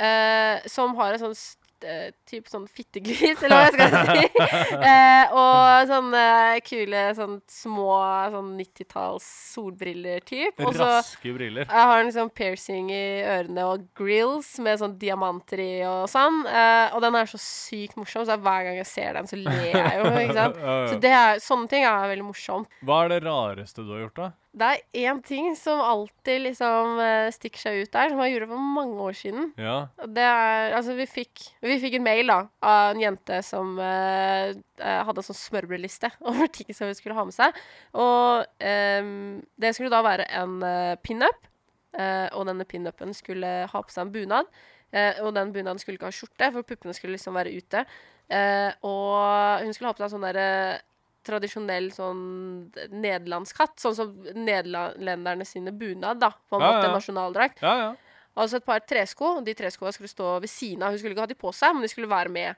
[0.00, 1.36] eh, som har en sånn
[1.84, 4.44] eh, sånn fittegris, eller hva jeg skal si.
[4.90, 6.24] eh, og sånne
[6.66, 7.96] kule sånn små
[8.34, 10.62] sånn 90-talls solbriller-typ.
[10.74, 11.68] Raske briller.
[11.68, 13.04] jeg har liksom piercing i
[13.36, 16.42] ørene og grills med sånn diamanter i og sånn.
[16.50, 19.68] Eh, og den er så sykt morsom, så hver gang jeg ser den, så ler
[19.70, 20.14] jeg jo.
[20.24, 20.62] ikke sant?
[20.94, 22.80] Så det er, sånne ting er veldig morsomt.
[22.84, 24.32] Hva er det rareste du har gjort, da?
[24.54, 28.50] Det er én ting som alltid liksom eh, stikker seg ut der, som jeg gjorde
[28.52, 29.48] for mange år siden.
[29.58, 29.78] Ja.
[30.06, 34.52] Det er, altså vi fikk, vi fikk en mail da, av en jente som eh,
[34.54, 37.58] eh, hadde en sånn smørbrødliste over ting som hun skulle ha med seg.
[37.98, 39.10] Og eh,
[39.58, 41.50] det skulle da være en uh, pinup,
[41.98, 44.54] eh, og denne pinupen skulle ha på seg en bunad.
[44.94, 47.82] Eh, og den bunaden skulle ikke ha skjorte, for puppene skulle liksom være ute.
[48.30, 50.50] Eh, og hun skulle ha på seg en sånn derre
[51.26, 52.20] tradisjonell sånn
[52.92, 56.30] nederlandsk hatt, sånn som nederlenderne sine bunad, da.
[56.48, 56.92] På en Ja, måte ja.
[56.94, 57.62] nasjonaldrakt.
[57.64, 57.90] Ja, ja.
[58.36, 59.40] Altså et par tresko.
[59.46, 60.90] De treskoa skulle stå ved siden av.
[60.90, 62.56] Hun skulle ikke ha de på seg, men de skulle være med.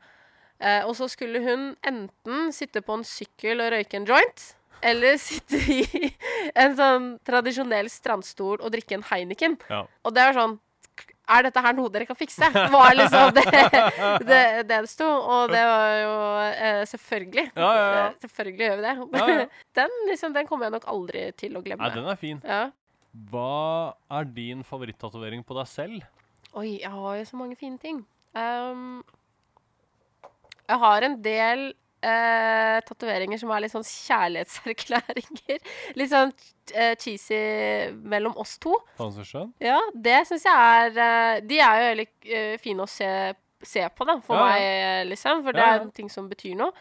[0.59, 4.45] Eh, og så skulle hun enten sitte på en sykkel og røyke en joint,
[4.83, 6.13] eller sitte i
[6.57, 9.59] en sånn tradisjonell strandstol og drikke en Heineken.
[9.69, 9.83] ja.
[10.05, 10.57] Og det er sånn
[11.27, 12.47] Er dette her noe dere kan fikse?
[12.55, 13.93] Var liksom det det,
[14.29, 15.07] det, det sto.
[15.07, 16.17] Og det var jo
[16.47, 17.47] eh, selvfølgelig.
[17.57, 18.05] Ja, ja, ja.
[18.05, 19.47] Eh, selvfølgelig gjør vi det.
[19.81, 21.83] Den, liksom, den kommer jeg nok aldri til å glemme.
[21.83, 22.39] Nei, den er fin.
[22.47, 22.63] Ja.
[23.31, 26.07] Hva er din favorittatovering på deg selv?
[26.57, 28.01] Oi, jeg har jo så mange fine ting.
[28.37, 29.03] Um,
[30.67, 31.67] jeg har en del
[32.05, 35.61] uh, tatoveringer som er litt sånn kjærlighetserklæringer.
[35.99, 36.33] Litt sånn
[36.75, 37.39] eh, cheesy
[38.03, 38.75] mellom oss to.
[38.99, 39.53] Pansesjøen?
[39.63, 43.09] Ja, det syns jeg er uh, De er jo veldig uh, fine å se,
[43.63, 45.43] se på, da, for Ja, meg, liksom.
[45.47, 46.73] For det Ja, er en ting som betyr noe.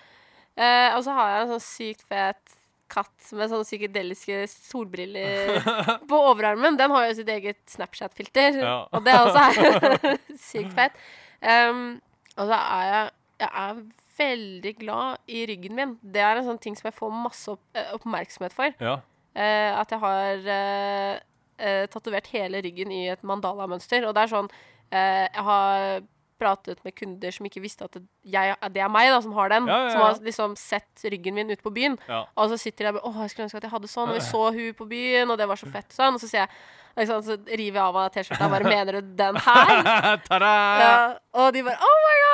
[0.56, 2.54] Og så har jeg en sånn sykt fet
[2.88, 5.58] katt med sånne psykedeliske solbriller
[6.10, 6.78] på overarmen.
[6.80, 8.76] Den har jo sitt eget Snapchat-filter, Ja.
[8.94, 10.18] og det også er
[10.50, 10.96] sykt fett.
[11.42, 11.98] Um,
[12.38, 13.12] og så er jeg
[13.44, 13.82] Jeg er
[14.16, 15.90] veldig glad i ryggen min.
[16.00, 17.64] Det er en sånn ting som jeg får masse opp,
[17.98, 18.72] oppmerksomhet for.
[18.80, 18.94] Ja.
[19.36, 24.08] Eh, at jeg har uh, tatovert hele ryggen i et mandala-mønster.
[24.08, 24.48] Og det er sånn
[24.92, 26.04] eh, Jeg har
[26.40, 29.52] pratet med kunder som ikke visste at det, jeg, det er meg da, som har
[29.54, 29.68] den.
[29.72, 32.00] Ja, ja, Som har liksom sett ryggen min ute på byen.
[32.12, 32.26] Ja.
[32.36, 34.12] Og så sitter jeg og Åh, jeg skulle ønske at jeg hadde sånn.
[34.12, 35.92] Og vi så hun på byen, og det var så fett.
[35.96, 36.18] Sånn.
[36.18, 36.52] Og så sier jeg
[37.00, 39.76] liksom, Så river jeg av meg T-skjorta og bare Mener du den her?
[40.28, 40.54] Ta-da!
[40.82, 40.96] Ja,
[41.40, 42.25] og de bare Oh my god!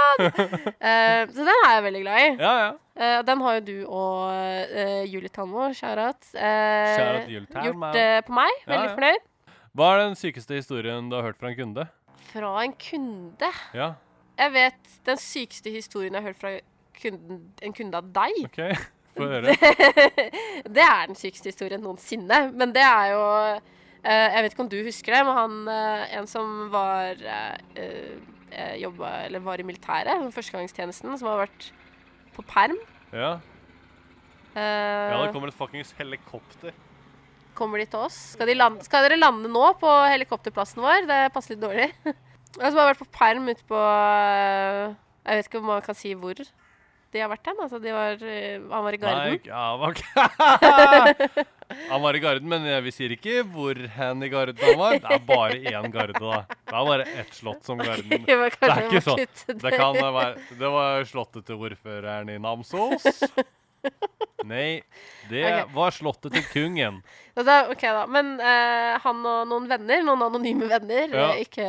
[0.82, 2.30] Eh, så den er jeg veldig glad i.
[2.42, 2.70] Ja, ja.
[3.02, 5.70] Uh, den har jo du og uh, Julie Tanmo,
[7.30, 7.92] Julie Tanmo.
[7.92, 8.58] gjort på meg.
[8.68, 8.96] Veldig ja.
[8.96, 9.28] fornøyd.
[9.78, 11.86] Hva er den sykeste historien du har hørt fra en kunde?
[12.32, 13.52] Fra en kunde.
[13.78, 13.94] Ja,
[14.42, 16.54] Jeg vet den sykeste historien jeg har hørt fra
[17.02, 18.42] kunden, en kunde av deg.
[18.50, 18.60] OK.
[19.16, 19.56] Det,
[20.76, 22.50] det er den sykeste historien noensinne.
[22.52, 23.24] Men det er jo
[24.04, 25.58] Jeg vet ikke om du husker det, men han
[26.20, 28.32] En som var uh,
[28.82, 31.72] jobba Eller var i militæret, førstegangstjenesten, som har vært
[32.36, 32.80] på perm.
[33.12, 33.36] Ja.
[34.52, 36.74] Uh, ja, det kommer et fuckings helikopter.
[37.56, 38.18] kommer de til oss.
[38.36, 41.08] Skal, de lande, skal dere lande nå på helikopterplassen vår?
[41.08, 41.88] Det passer litt dårlig.
[42.58, 44.92] Som har vært på perm ute på eh,
[45.24, 46.42] Jeg vet ikke om man kan si hvor
[47.12, 47.60] de har vært hen.
[47.66, 49.34] Altså, de var, eh, han var i Garden.
[49.34, 49.94] Nei, ja, var
[51.92, 54.98] Han var i Garden, men vi sier ikke hvor hen i Garden han var.
[55.00, 56.42] Det er bare én Garde, da.
[56.48, 58.28] Det er bare ett slott som Garden.
[58.28, 59.24] Det er ikke sånn.
[59.48, 63.08] Det kan være Det var slottet til ordføreren i Namsos.
[64.52, 64.82] Nei,
[65.30, 65.74] det Ok.
[65.76, 67.02] var slottet til kungen.
[67.38, 71.28] Og ok da, Men eh, han og noen venner, noen anonyme venner, Ja.
[71.32, 71.68] eh, ikke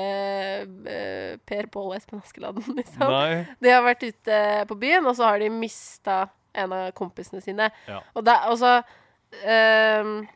[0.91, 3.05] eh, Per Pål og Espen Askeladden, liksom.
[3.07, 3.43] Nei.
[3.63, 4.41] De har vært ute
[4.71, 6.25] på byen, og så har de mista
[6.57, 7.69] en av kompisene sine.
[7.89, 8.01] Ja.
[8.17, 8.73] Og, da, og så
[9.49, 10.27] ehm,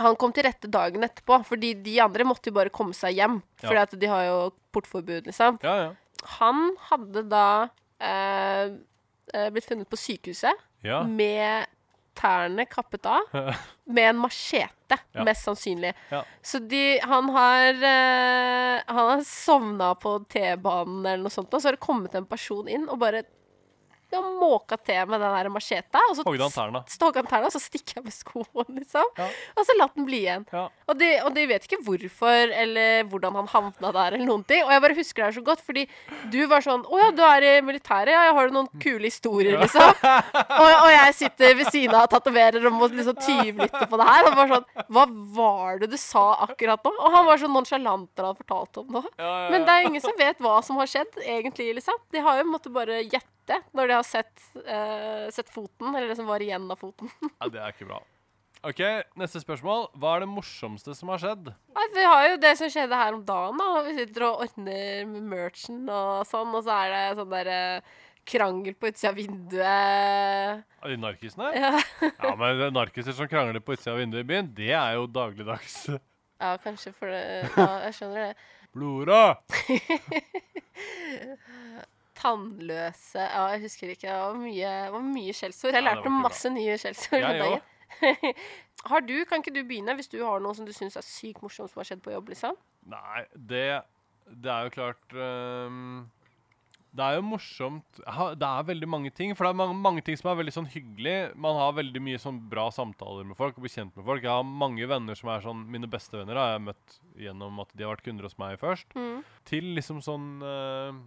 [0.00, 3.40] Han kom til rette dagen etterpå, fordi de andre måtte jo bare komme seg hjem.
[3.60, 3.66] Ja.
[3.68, 4.38] Fordi at de har jo
[4.72, 5.58] portforbud, liksom.
[5.62, 5.90] Ja, ja.
[6.38, 7.44] Han hadde da
[8.00, 8.72] eh,
[9.34, 11.02] eh, blitt funnet på sykehuset Ja.
[11.06, 11.66] med
[12.18, 13.22] tærne kappet av.
[13.84, 15.24] Med en machete, Ja.
[15.24, 15.94] mest sannsynlig.
[16.10, 16.24] Ja.
[16.42, 21.70] Så de, han har uh, Han har sovna på T-banen eller noe sånt, og så
[21.70, 23.22] har det kommet en person inn og bare
[24.12, 26.02] ja, måka til med den der macheta.
[26.10, 27.46] Og så Hogde han tærne.
[27.48, 29.08] og så stikker jeg med skoen, liksom.
[29.18, 29.28] Ja.
[29.56, 30.46] Og så latt den bli igjen.
[30.52, 30.66] Ja.
[30.88, 34.64] Og de, og de vet ikke hvorfor eller hvordan han havna der, eller noen ting.
[34.66, 35.86] Og jeg bare husker det her så godt, fordi
[36.32, 39.58] du var sånn Å ja, du er i militæret, ja, har du noen kule historier,
[39.60, 39.92] liksom?
[40.02, 44.08] og, og jeg sitter ved siden av og tatoverer og må liksom tyvlytte på det
[44.08, 44.28] her.
[44.28, 45.06] Og bare sånn Hva
[45.38, 46.92] var det du sa akkurat nå?
[46.98, 49.04] Og han var så nonsjalant da han fortalte om det.
[49.52, 51.98] Men det er ingen som vet hva som har skjedd, egentlig, liksom.
[52.12, 53.28] De har jo måttet bare gjette
[53.74, 57.10] når de har sett, uh, sett foten, eller det som var igjen av foten.
[57.40, 57.98] ja, det er ikke bra.
[58.62, 58.78] OK,
[59.18, 59.88] neste spørsmål.
[59.98, 61.48] Hva er det morsomste som har skjedd?
[61.74, 63.58] Nei, vi har jo det som skjedde her om dagen.
[63.58, 67.50] da Vi sitter og ordner med merchen og sånn, og så er det sånn der
[67.50, 67.82] eh,
[68.30, 70.62] krangel på utsida av vinduet.
[70.86, 71.50] De narkisene?
[71.58, 71.72] Ja.
[72.22, 75.76] Ja, men narkiser som krangler på utsida av vinduet i byen, det er jo dagligdags.
[75.90, 78.34] ja, kanskje for det Ja, jeg skjønner det.
[78.72, 79.36] Blora!
[82.22, 84.08] Tannløse Ja, jeg husker ikke.
[84.08, 85.74] Det var mye, det var mye skjellsord.
[85.74, 87.26] Jeg Ja, lærte ja, masse nye skjellsord.
[87.26, 87.68] Dagen.
[88.92, 91.42] har du, Kan ikke du begynne, hvis du har noe som du syns er sykt
[91.44, 92.32] morsomt som har skjedd på jobb?
[92.32, 92.56] liksom?
[92.90, 93.66] Nei, det,
[94.26, 96.08] det er jo klart um,
[96.90, 99.34] Det er jo morsomt Det er veldig mange ting.
[99.36, 101.16] For det er mange, mange ting som er veldig sånn hyggelig.
[101.38, 104.22] Man har veldig mye sånn bra samtaler med folk og blir kjent med folk.
[104.24, 107.74] Jeg har mange venner som er sånn Mine beste venner har jeg møtt gjennom at
[107.76, 108.94] de har vært kunder hos meg først.
[108.98, 109.20] Mm.
[109.48, 111.02] Til liksom sånn eh,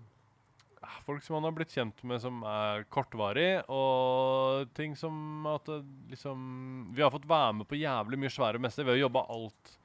[1.05, 5.69] Folk som man har blitt kjent med som er kortvarig, og ting som at
[6.11, 8.85] liksom Vi har fått være med på jævlig mye svære messer.
[8.85, 9.75] Vi har jobba alt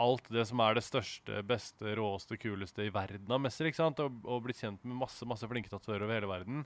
[0.00, 3.68] alt det som er det største, beste, råeste, kuleste i verden av messer.
[3.68, 4.00] ikke sant?
[4.04, 6.64] Og, og blitt kjent med masse masse flinke tatoverer over hele verden.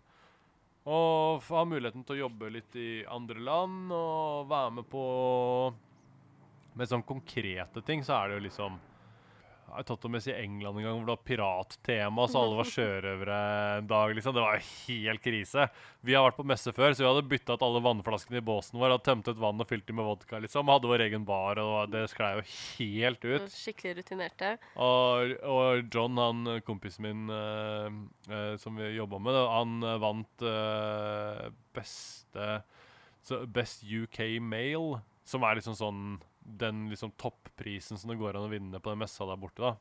[0.84, 5.04] Og ha muligheten til å jobbe litt i andre land og være med på
[6.74, 8.76] Med sånn konkrete ting så er det jo liksom
[9.74, 12.68] Jeg har tatt med i England en gang hvor det var pirattema, så alle var
[12.70, 13.38] sjørøvere
[13.80, 14.12] en dag.
[14.14, 14.36] liksom.
[14.36, 15.64] Det var jo helt krise.
[16.06, 18.78] Vi har vært på messe før, så vi hadde bytta ut alle vannflaskene i båsen
[18.78, 18.92] vår.
[18.94, 20.38] Hadde tømt ut vann og fylt dem med vodka.
[20.44, 20.70] liksom.
[20.70, 23.48] Hadde vår egen bar, og det sklei jo helt ut.
[23.50, 24.52] Skikkelig rutinerte.
[24.78, 27.88] Og, og John, han kompisen min eh,
[28.30, 32.62] eh, som vi jobba med, han eh, vant eh, beste
[33.50, 36.00] Best UK Male, som er liksom sånn
[36.44, 39.62] den liksom topprisen som det går an å vinne på den messa der borte.
[39.64, 39.74] da.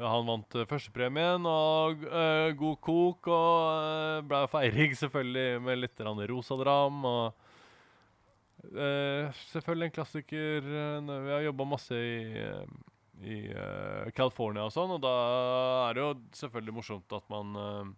[0.00, 5.82] Ja, han vant uh, førstepremien og øh, god kok og øh, ble feirig, selvfølgelig med
[5.82, 7.04] litt rosa dram.
[7.04, 10.64] og øh, selvfølgelig en klassiker.
[10.64, 12.64] eh, Vi har jobba masse i, eh,
[13.20, 15.12] i eh, California og sånn, og da
[15.90, 16.14] er det jo
[16.46, 17.92] selvfølgelig morsomt at man eh,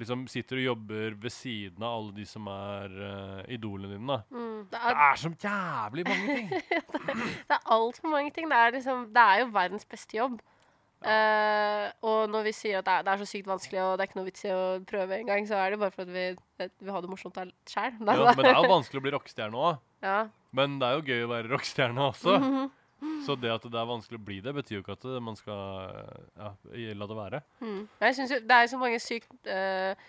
[0.00, 4.06] liksom sitter og jobber ved siden av alle de som er uh, idolene dine.
[4.18, 4.20] da.
[4.30, 4.60] Mm.
[4.70, 6.52] Det Det er, som jævlig mange ting!
[7.48, 8.48] det er altfor mange ting.
[8.50, 10.38] Det er, liksom, det er jo verdens beste jobb.
[10.98, 14.02] Eh, og når vi sier at det er, det er så sykt vanskelig og det
[14.02, 16.24] er ikke noe vits i å prøve engang, så er det bare fordi vi,
[16.66, 17.38] vi har det morsomt
[17.70, 17.92] sjæl.
[17.94, 19.78] ja, men det er jo vanskelig å bli rockestjerne òg.
[19.98, 20.28] Ja.
[20.54, 22.36] Men det er jo gøy å være rockestjerne også.
[22.38, 22.68] Mhm.
[23.26, 25.60] Så det at det er vanskelig å bli det, betyr jo ikke at man skal
[26.38, 26.52] ja,
[26.98, 27.42] la det være.
[27.60, 27.82] Mm.
[28.00, 30.08] Jeg synes jo, Det er jo så mange sykt eh,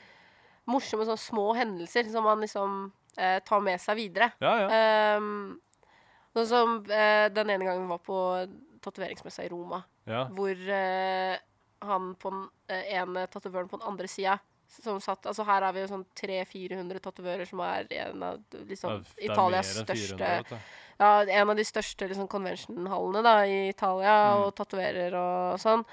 [0.69, 2.79] morsomme sånne små hendelser som man liksom
[3.17, 4.31] eh, tar med seg videre.
[4.41, 5.19] Ja, ja.
[5.19, 5.59] Um,
[6.33, 8.19] sånn som eh, den ene gangen vi var på
[8.83, 10.25] tatoveringsmessa i Roma, ja.
[10.33, 11.35] hvor eh,
[11.85, 15.73] han på den eh, ene tatovøren på den andre sida som satt Altså her har
[15.73, 20.29] vi jo sånn 300-400 tatovører som er en av liksom, er Italias største 400, største
[20.35, 20.75] vet du.
[20.99, 24.41] Ja, en av de største liksom, convention-hallene da, i Italia, Mm.
[24.45, 25.85] og tatoverer og sånn.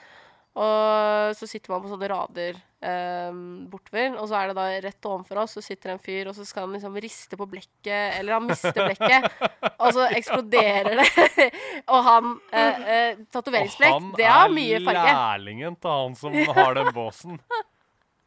[0.56, 3.32] Og så sitter man på sånne rader eh,
[3.68, 6.46] bortover, og så er det da rett ovenfor oss så sitter en fyr, og så
[6.48, 9.28] skal han liksom riste på blekket, eller han mister blekket,
[9.82, 11.50] og så eksploderer det.
[11.92, 16.32] og han eh, eh, Tatoveringsblekk, det har mye Og han er lærlingen til han som
[16.56, 17.38] har den båsen.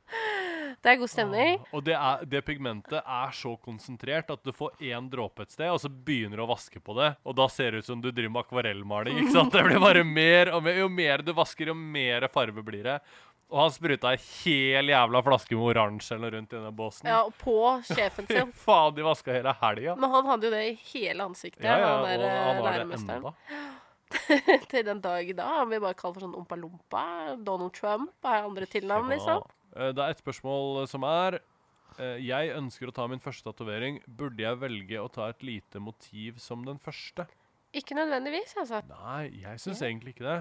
[0.83, 1.57] Det er god stemning.
[1.75, 5.67] Og det, er, det pigmentet er så konsentrert at du får én dråpe et sted,
[5.73, 8.07] og så begynner du å vaske på det, og da ser det ut som du
[8.11, 9.17] driver med akvarellmaling.
[9.19, 9.51] ikke sant?
[9.51, 10.79] Det blir bare mer og mer.
[10.79, 12.95] Jo mer du vasker, jo mer farve blir det.
[13.49, 17.09] Og han spruta ei hel jævla flaske med oransje eller rundt i den båsen.
[17.09, 17.57] Ja, og på
[17.89, 18.51] sjefen sin.
[18.53, 19.95] faen, de vaska hele helga.
[19.97, 22.67] Men han hadde jo det i hele ansiktet, Ja, ja, han der han har det
[22.69, 23.33] læremesteren.
[24.71, 25.49] Til den dag i dag.
[25.63, 27.03] Han blir bare kalt for sånn ompa-lompa.
[27.45, 29.41] Donald Trump er andre tilnavn, liksom.
[29.75, 31.39] Eh, Det er et spørsmål som er
[31.99, 34.01] eh, Jeg ønsker å ta min første tatovering.
[34.07, 37.27] Burde jeg velge å ta et lite motiv som den første?
[37.73, 38.81] Ikke nødvendigvis, altså.
[38.89, 40.39] Nei, jeg syns egentlig ikke det.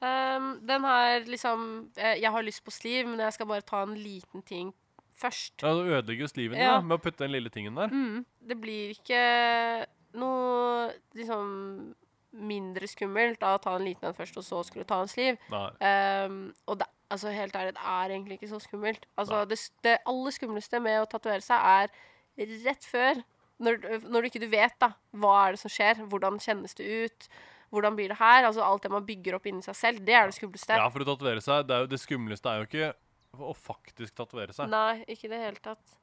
[0.00, 3.82] Um, den har liksom eh, Jeg har lyst på sliv, men jeg skal bare ta
[3.82, 4.72] en liten ting
[5.18, 5.56] først.
[5.62, 6.76] Ja, Du ødelegger jo sliven Ja.
[6.76, 7.88] da, med å putte den lille tingen der.
[7.90, 8.24] Mm.
[8.46, 9.86] Det blir ikke
[10.18, 11.94] noe liksom
[12.38, 15.38] mindre skummelt av å ta en liten en først, og så skulle ta en sliv.
[15.50, 19.08] Um, og det, altså, helt ærlig, det er egentlig ikke så skummelt.
[19.16, 23.22] Altså, det, det aller skumleste med å tatovere seg er rett før.
[23.58, 26.86] Når, når du ikke du vet da, hva er det som skjer, hvordan kjennes det
[26.86, 27.28] ut,
[27.74, 28.46] hvordan blir det her?
[28.46, 30.78] Altså Alt det man bygger opp inni seg selv, det er det skumleste.
[30.78, 32.92] Ja, for å tatovere seg det, jo, det skumleste er jo ikke
[33.38, 34.70] å faktisk tatovere seg.
[34.72, 35.96] Nei, ikke i det hele tatt.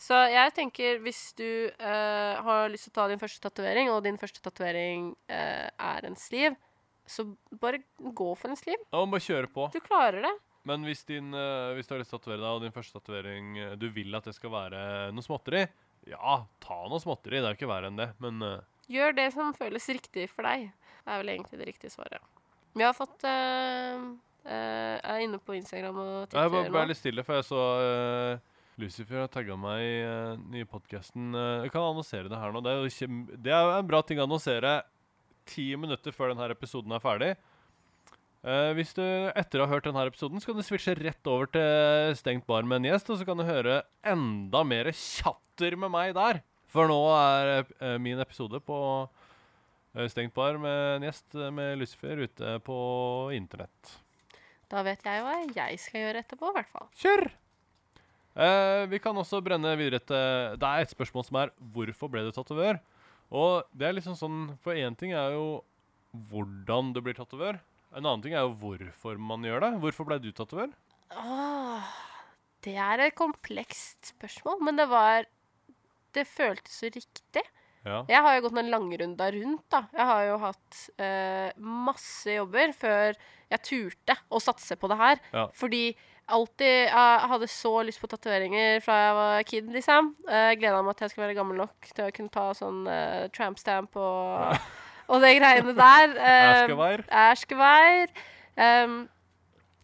[0.00, 4.02] Så jeg tenker, hvis du øh, har lyst til å ta din første tatovering, og
[4.04, 6.56] din første tatovering øh, er en sliv,
[7.06, 7.26] så
[7.60, 8.80] bare gå for en sliv.
[8.90, 9.68] Ja, man bare kjøre på.
[9.74, 10.34] Du klarer det.
[10.64, 12.96] Men hvis, din, eh, hvis du har lyst til å tatovere deg, og din første
[12.96, 14.78] tatovering eh, du vil at det skal være
[15.12, 15.66] noe småtteri,
[16.08, 17.40] ja, ta noe småtteri.
[17.40, 18.08] Det er jo ikke verre enn det.
[18.24, 20.70] Men eh, Gjør det som føles riktig for deg.
[21.04, 22.24] Det er vel egentlig det riktige svaret.
[22.74, 27.24] Vi har fått Jeg er inne på Instagram og jeg Twitter bare ble litt stille,
[27.24, 27.60] for jeg så
[28.82, 29.94] Lucifer har tagga meg i
[30.56, 31.30] nye podkasten.
[31.62, 32.64] jeg kan annonsere det her nå.
[32.64, 34.74] Det er, jo det er en bra ting å annonsere
[35.48, 37.34] ti minutter før denne episoden er ferdig.
[38.44, 41.48] Uh, hvis du etter å ha hørt denne episoden, så kan du switche rett over
[41.48, 45.92] til Stengt bar med en gjest, og så kan du høre enda mer tjatter med
[45.94, 46.42] meg der.
[46.68, 48.78] For nå er uh, min episode på
[49.94, 52.76] eh, Stengt bar med en gjest med Lucifer ute på
[53.32, 53.94] internett.
[54.68, 56.90] Da vet jeg hva jeg skal gjøre etterpå, i hvert fall.
[57.00, 57.28] Kjør!
[58.90, 62.32] Vi kan også brenne videre til Det er et spørsmål som er hvorfor ble du
[62.34, 62.80] tatovør?
[63.34, 65.46] Og det er liksom sånn For én ting er jo
[66.30, 67.58] hvordan du blir tatovør.
[67.94, 69.70] En annen ting er jo hvorfor man gjør det.
[69.82, 70.70] Hvorfor ble du tatovør?
[71.14, 71.88] Åh,
[72.66, 75.26] det er et komplekst spørsmål, men det var
[76.14, 77.42] Det føltes så riktig.
[77.84, 78.04] Ja.
[78.08, 79.80] Jeg har jo gått noen langrunda rundt, da.
[79.92, 83.18] Jeg har jo hatt eh, masse jobber før
[83.50, 85.18] jeg turte å satse på det her.
[85.34, 85.48] Ja.
[85.58, 85.82] Fordi
[86.26, 90.12] alltid Jeg hadde så lyst på tatoveringer fra jeg var kid, liksom.
[90.28, 93.26] Jeg gleda meg til jeg skulle være gammel nok til å kunne ta sånn uh,
[93.34, 94.54] tramp stamp og,
[95.10, 96.14] og det greiene der.
[96.16, 97.04] Eh, Erskevær.
[97.24, 98.14] Erskevær.
[98.56, 98.96] Um,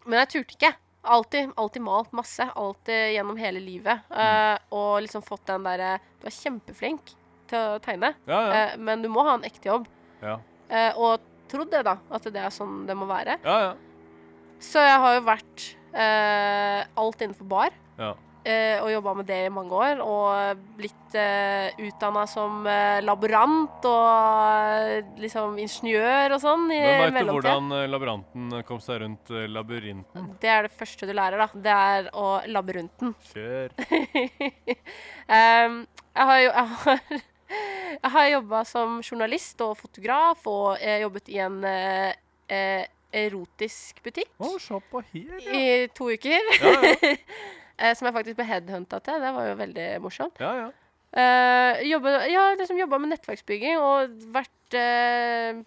[0.07, 0.73] men jeg turte ikke.
[1.01, 2.45] Alltid, alltid malt masse.
[2.55, 4.05] Alltid gjennom hele livet.
[4.09, 7.13] Uh, og liksom fått den derre Du er kjempeflink
[7.51, 8.65] til å tegne, Ja, ja.
[8.71, 9.89] Uh, men du må ha en ekte jobb.
[10.23, 10.39] ja.
[10.71, 11.97] Uh, og trodd det, da.
[12.15, 13.35] At det er sånn det må være.
[13.43, 13.71] ja, ja.
[14.61, 17.73] Så jeg har jo vært eh, alt innenfor bar.
[17.99, 18.11] ja.
[18.45, 20.01] eh, og jobba med det i mange år.
[20.05, 24.05] Og blitt eh, utdanna som eh, laborant og
[24.77, 29.33] eh, liksom ingeniør og sånn i Men veit du hvordan eh, laboranten kom seg rundt
[29.49, 30.31] labyrinten?
[30.41, 31.49] Det er det første du lærer, da.
[31.67, 33.13] Det er å labbe rundt den.
[33.33, 33.75] Kjør.
[35.31, 35.75] Ehm,
[36.11, 37.03] jeg har jo jeg har,
[38.01, 44.31] Jeg har jobba som journalist og fotograf, og jeg jobbet i en eh, erotisk butikk
[44.37, 45.55] på her, ja.
[45.55, 46.53] i to uker.
[46.61, 47.15] Ja, ja.
[47.81, 49.19] eh, som jeg faktisk ble headhunta til.
[49.23, 50.39] Det var jo veldig morsomt.
[50.43, 50.69] ja, ja.
[51.11, 55.57] Uh, jobbe, ja, liksom jobba med nettverksbygging og vært uh,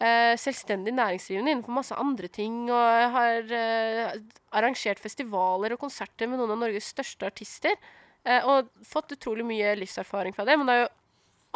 [0.00, 2.64] uh, selvstendig næringsdrivende innenfor masse andre ting.
[2.72, 4.16] Og har eh,
[4.56, 7.76] arrangert festivaler og konserter med noen av Norges største artister.
[8.24, 10.58] eh, og fått utrolig mye livserfaring fra det.
[10.58, 10.88] Men det jo,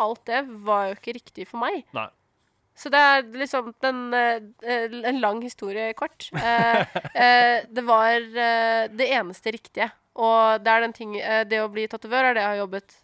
[0.04, 1.84] alt det var jo ikke riktig for meg.
[1.96, 2.08] Nei.
[2.76, 6.30] Så det er liksom den, eh, eh, en lang historie kort.
[7.20, 8.20] Eh, det var
[8.96, 9.90] det eneste riktige.
[10.14, 11.12] Og det er den ting
[11.48, 12.94] Det å bli tatovør er det jeg har jobbet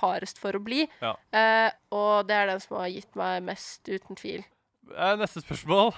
[0.00, 0.84] hardest for å bli.
[1.02, 1.14] Ja.
[1.92, 4.44] Og det er den som har gitt meg mest, uten tvil.
[5.18, 5.92] Neste spørsmål.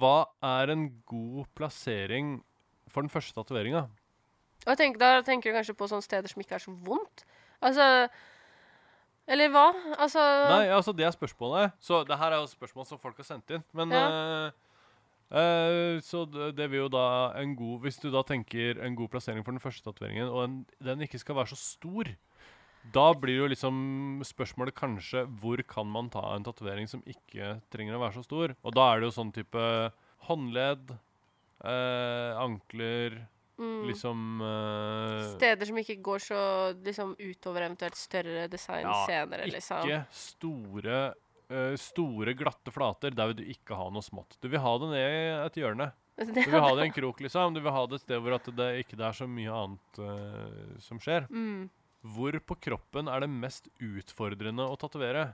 [0.00, 2.38] Hva er en god plassering
[2.88, 3.88] for den første tatoveringa?
[4.64, 7.26] Da tenker du kanskje på sånne steder som ikke er så vondt.
[7.64, 8.08] Altså
[9.28, 9.66] Eller hva?
[10.00, 11.76] Altså Nei, altså det er spørsmålet.
[11.84, 13.64] Så det her er jo spørsmål som folk har sendt inn.
[13.76, 14.06] Men ja.
[14.08, 14.78] uh,
[15.32, 19.12] uh, Så det, det vil jo da en god Hvis du da tenker en god
[19.12, 22.14] plassering for den første tatoveringen, og den, den ikke skal være så stor,
[22.94, 23.78] da blir jo liksom
[24.24, 28.54] spørsmålet kanskje hvor kan man ta en tatovering som ikke trenger å være så stor?
[28.62, 29.64] Og da er det jo sånn type
[30.28, 30.94] håndledd,
[31.68, 33.18] eh, ankler,
[33.58, 36.40] mm, liksom uh, Steder som ikke går så
[36.84, 39.84] liksom utover eventuelt større design Ja, senere, liksom.
[39.86, 41.00] Ikke store,
[41.52, 43.14] uh, store, glatte flater.
[43.14, 44.38] Der vil du ikke ha noe smått.
[44.42, 45.90] Du vil ha det ned i et hjørne.
[46.18, 47.54] Du vil ha det i en krok, liksom.
[47.54, 50.78] Du vil ha det et sted hvor at det ikke er så mye annet uh,
[50.82, 51.28] som skjer.
[51.30, 51.68] mm.
[52.14, 55.32] Hvor på kroppen er det mest utfordrende å tatovere?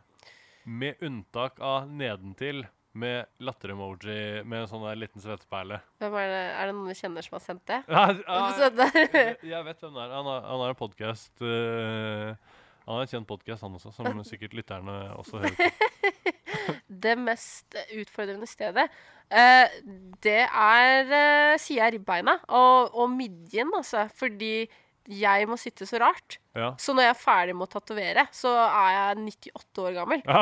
[0.64, 2.64] Med unntak av nedentil,
[2.94, 5.80] med latter-emoji med en sånn der liten svetteperle.
[6.02, 7.80] Hvem er, det, er det noen du kjenner som har sendt det?
[7.90, 8.06] Nei,
[8.58, 10.14] Så jeg, jeg vet hvem det er.
[10.14, 14.56] Han har, han har en podkast Han har en kjent podkast, han også, som sikkert
[14.60, 15.92] lytterne også hører på.
[17.04, 18.86] det mest utfordrende stedet,
[19.32, 19.66] uh,
[20.24, 24.06] det er uh, sida av ribbeina og, og midjen, altså.
[24.16, 24.66] Fordi
[25.08, 26.38] jeg må sitte så rart.
[26.56, 26.70] Ja.
[26.80, 29.18] Så når jeg er ferdig med å tatovere, så er jeg
[29.52, 30.22] 98 år gammel.
[30.24, 30.40] Ja.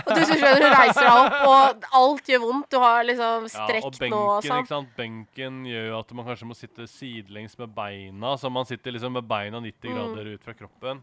[0.00, 2.70] Og du skjønner, du reiser deg opp, og alt gjør vondt.
[2.72, 4.64] Du har liksom Ja, og strekk benken, nå og sånn.
[4.64, 4.90] ikke sant?
[4.96, 8.34] benken gjør jo at man kanskje må sitte sidelengs med beina.
[8.40, 9.94] Så man sitter liksom med beina 90 Mm.
[9.96, 11.02] grader ut fra kroppen.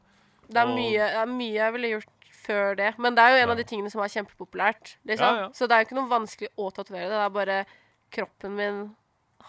[0.50, 2.14] Det er, og- mye, det er mye jeg ville gjort
[2.48, 2.94] før det.
[2.98, 4.96] Men det er jo en av de tingene som er kjempepopulært.
[5.06, 5.52] Liksom.
[5.54, 7.18] Så det er jo ikke noe vanskelig å tatovere det.
[7.18, 7.66] Det er bare
[8.12, 8.96] kroppen min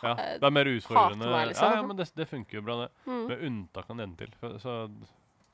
[0.03, 1.31] Ja, eh, det er mer utfordrende.
[1.33, 1.73] meg, liksom.
[1.73, 2.91] Ja, ja, men det, det funker jo bra, det.
[3.07, 3.25] mm.
[3.31, 4.35] Med unntak av nedentil.
[4.41, 4.59] til.
[4.63, 4.77] Så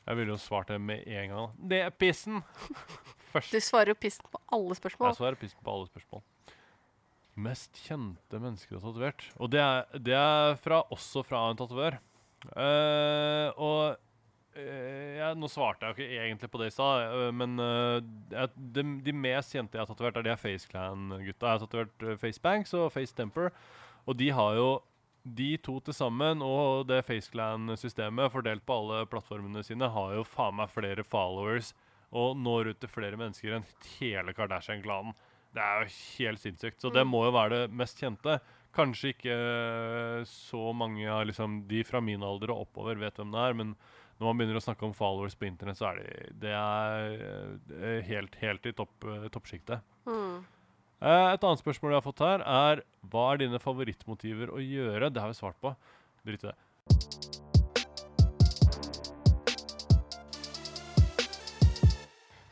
[0.05, 1.53] jeg ville jo svart det med en gang.
[1.71, 2.43] Det er pissen!
[3.35, 3.51] Først.
[3.51, 5.11] Du svarer jo pissen på alle spørsmål.
[5.11, 6.23] Jeg svarer pissen på alle spørsmål.
[7.35, 9.25] Mest kjente mennesker du har tatovert.
[9.43, 11.97] Og det er, det er fra, også fra en tatovør.
[12.45, 13.97] Uh, og
[14.59, 18.85] uh, ja, Nå svarte jeg jo ikke egentlig på det i stad, uh, men de,
[19.07, 21.49] de mest kjente jeg har tatovert, er de FaceClan-gutta.
[21.49, 23.51] Jeg har tatovert FaceBanks og FaceTemper.
[24.07, 24.69] Og de har jo
[25.25, 30.59] de to til sammen og det FaceClan-systemet fordelt på alle plattformene sine har jo faen
[30.59, 31.73] meg flere followers
[32.15, 33.65] og når ut til flere mennesker enn
[33.97, 35.15] hele Kardashian-klanen.
[35.55, 35.89] Det er jo
[36.19, 36.81] helt sinnssykt.
[36.83, 37.11] Så det Mm.
[37.11, 38.41] må jo være det mest kjente.
[38.75, 43.31] Kanskje ikke eh, så mange av liksom, de fra min alder og oppover vet hvem
[43.33, 43.77] det er, men
[44.21, 48.03] når man begynner å snakke om followers på internett, så er det, det er eh,
[48.07, 49.81] helt, helt i topp, eh, toppsjiktet.
[50.07, 50.45] Mm.
[51.05, 52.81] Eh, et annet spørsmål jeg har fått her, er
[53.13, 55.11] hva er dine favorittmotiver å gjøre?
[55.13, 55.75] Det har vi svart på.
[56.25, 56.57] Drit i det.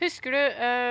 [0.03, 0.43] Husker du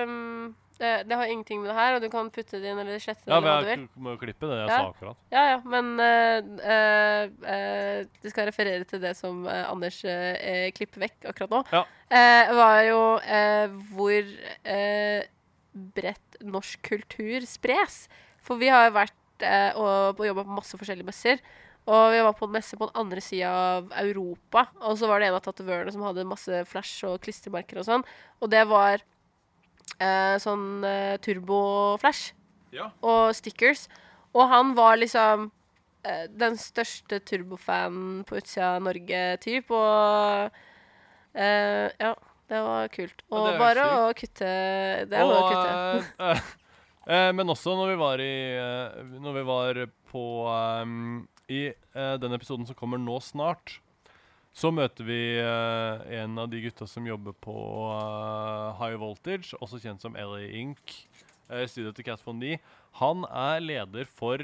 [0.08, 3.02] um, det, det har ingenting med det her, og du kan putte det inn eller
[3.04, 3.34] slette det.
[3.36, 4.78] Ja, men jeg må jo klippe det jeg Ja.
[4.80, 5.20] sa akkurat.
[5.36, 10.32] Ja, ja, men uh, uh, uh, du skal referere til det som eh, Anders eh,
[10.40, 11.62] eh, klipper vekk akkurat nå.
[11.76, 11.84] Ja.
[12.10, 14.34] Eh, var jo eh, hvor
[14.74, 15.28] eh,
[16.00, 18.06] bredt norsk kultur spres.
[18.42, 21.42] For vi har jo vært eh, og, og jobba på masse forskjellige messer.
[21.90, 24.68] Og vi var på en messe på den andre sida av Europa.
[24.86, 28.04] Og så var det en av tatovørene som hadde masse flash og klistremerker og sånn.
[28.42, 29.02] Og det var
[29.98, 32.34] eh, sånn eh, turboflash
[32.72, 32.92] Ja.
[33.04, 33.88] og stickers.
[34.38, 35.50] Og han var liksom
[36.08, 39.74] eh, den største turbofanen på utsida av Norge, typ.
[39.74, 40.54] Og
[41.34, 42.14] eh, ja,
[42.52, 43.22] det var kult.
[43.32, 44.50] Og er bare å kutte
[45.08, 46.26] Det er bare å kutte.
[46.28, 46.50] eh,
[47.16, 49.80] eh, men også når vi var i eh, Når vi var
[50.12, 50.26] på
[50.84, 53.78] um, I den episoden som kommer nå snart,
[54.52, 57.56] så møter vi uh, en av de gutta som jobber på
[57.92, 60.96] uh, High Voltage, også kjent som LA Inc.
[61.48, 62.58] Uh, Studioet til Cat Von D.
[63.00, 64.44] Han er leder for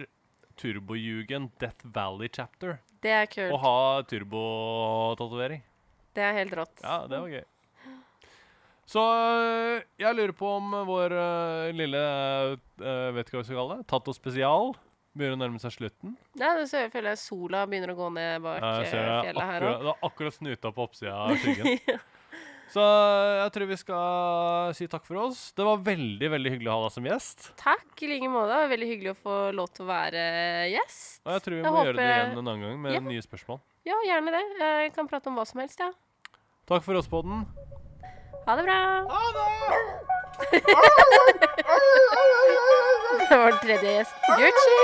[0.59, 2.79] Turbojugend Death Valley Chapter.
[3.03, 3.53] Det er kult.
[3.53, 3.77] Å ha
[4.09, 5.63] turbotatovering.
[6.15, 6.79] Det er helt rått.
[6.81, 7.45] Ja, det var gøy.
[8.87, 13.59] Så øh, jeg lurer på om vår uh, lille uh, Vet ikke hva vi skal
[13.59, 13.87] kalle det.
[13.91, 14.71] Tato spesial
[15.17, 16.13] begynner å nærme seg slutten.
[16.37, 19.01] Ja, det ser jeg føler jeg sola begynner å gå ned bak Ja, jeg ser
[19.01, 19.81] fjellet fjellet her òg.
[19.81, 21.99] det er akkurat snuta på oppsida av skyggen.
[22.67, 25.39] Så jeg tror vi skal si takk for oss.
[25.57, 27.47] Det var veldig veldig hyggelig å ha deg som gjest.
[27.59, 28.51] Takk i like måte.
[28.51, 30.23] Det var veldig hyggelig å få lov til å være
[30.73, 31.21] gjest.
[31.25, 33.03] Og jeg tror vi Jeg må gjøre det igjen en annen gang med Ja.
[33.07, 33.61] nye spørsmål.
[33.87, 34.43] Ja, gjerne det.
[34.59, 35.91] Jeg kan prate om hva som helst, ja.
[36.67, 37.47] Takk for oss, podden.
[38.47, 39.05] Ha det bra.
[39.09, 39.47] Ha det!
[43.29, 44.19] Det var den tredje gjesten.
[44.39, 44.77] Gucci!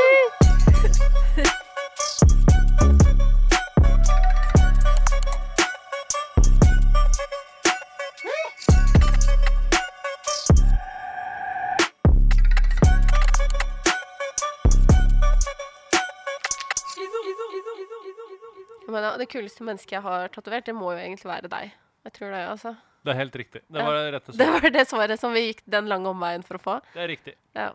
[18.87, 21.71] Men det kuleste mennesket jeg har tatovert, det må jo egentlig være deg.
[22.03, 22.75] Jeg tror det, altså.
[23.03, 23.61] Det er helt riktig.
[23.67, 26.55] Det var det rette Det var det svaret som vi gikk den lange omveien for
[26.55, 26.75] å få.
[26.93, 27.33] Det er riktig.
[27.57, 27.73] Ja.